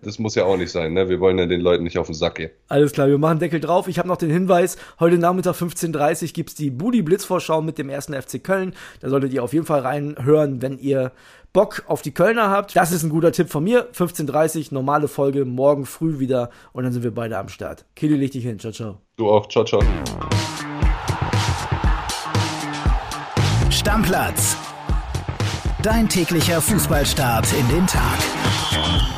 Das 0.02 0.18
muss 0.18 0.34
ja 0.34 0.46
auch 0.46 0.58
nicht 0.58 0.72
sein, 0.72 0.94
ne? 0.94 1.08
Wir 1.08 1.20
wollen 1.20 1.38
ja 1.38 1.46
den 1.46 1.62
Leuten 1.62 1.84
nicht 1.84 2.00
auf 2.00 2.08
den 2.08 2.16
Sack 2.16 2.36
gehen. 2.36 2.50
Alles 2.68 2.94
klar, 2.94 3.08
wir 3.08 3.20
machen 3.20 3.38
Deckel 3.40 3.60
drauf. 3.60 3.88
Ich 3.88 4.00
habe 4.00 4.08
noch 4.08 4.18
den 4.18 4.32
Hinweis, 4.32 4.78
heute 5.00 5.20
Nachmittag 5.20 5.54
15.30 5.56 6.24
Uhr 6.24 6.30
gibt's 6.34 6.56
die 6.56 6.72
Budi 6.72 7.04
Blitzvorschau 7.04 7.62
mit 7.62 7.78
dem 7.78 7.90
ersten 7.90 8.14
FC 8.20 8.44
Köln. 8.44 8.74
Da 9.02 9.10
solltet 9.10 9.34
ihr 9.34 9.44
auf 9.44 9.54
jeden 9.54 9.66
Fall 9.68 9.82
reinhören, 9.82 10.62
wenn 10.64 10.80
ihr 10.80 11.12
Bock 11.56 11.84
auf 11.88 12.02
die 12.02 12.14
Kölner 12.14 12.50
habt. 12.50 12.76
Das 12.76 12.92
ist 12.92 13.04
ein 13.04 13.10
guter 13.10 13.32
Tipp 13.32 13.50
von 13.50 13.64
mir. 13.64 13.90
15.30 13.94 14.58
Uhr, 14.58 14.74
normale 14.74 15.08
Folge, 15.08 15.46
morgen 15.46 15.86
früh 15.86 16.20
wieder 16.20 16.50
und 16.74 16.84
dann 16.84 16.92
sind 16.92 17.04
wir 17.04 17.14
beide 17.16 17.38
am 17.38 17.48
Start. 17.48 17.86
Kili, 17.96 18.18
leg 18.18 18.32
dich 18.32 18.44
hin. 18.44 18.60
Ciao, 18.60 18.74
ciao. 18.74 18.98
Du 19.16 19.30
auch, 19.30 19.48
ciao, 19.48 19.64
ciao. 19.64 19.82
Stammplatz. 23.70 24.58
Dein 25.82 26.10
täglicher 26.10 26.60
Fußballstart 26.60 27.48
in 27.54 27.68
den 27.70 27.88
Tag. 27.88 29.15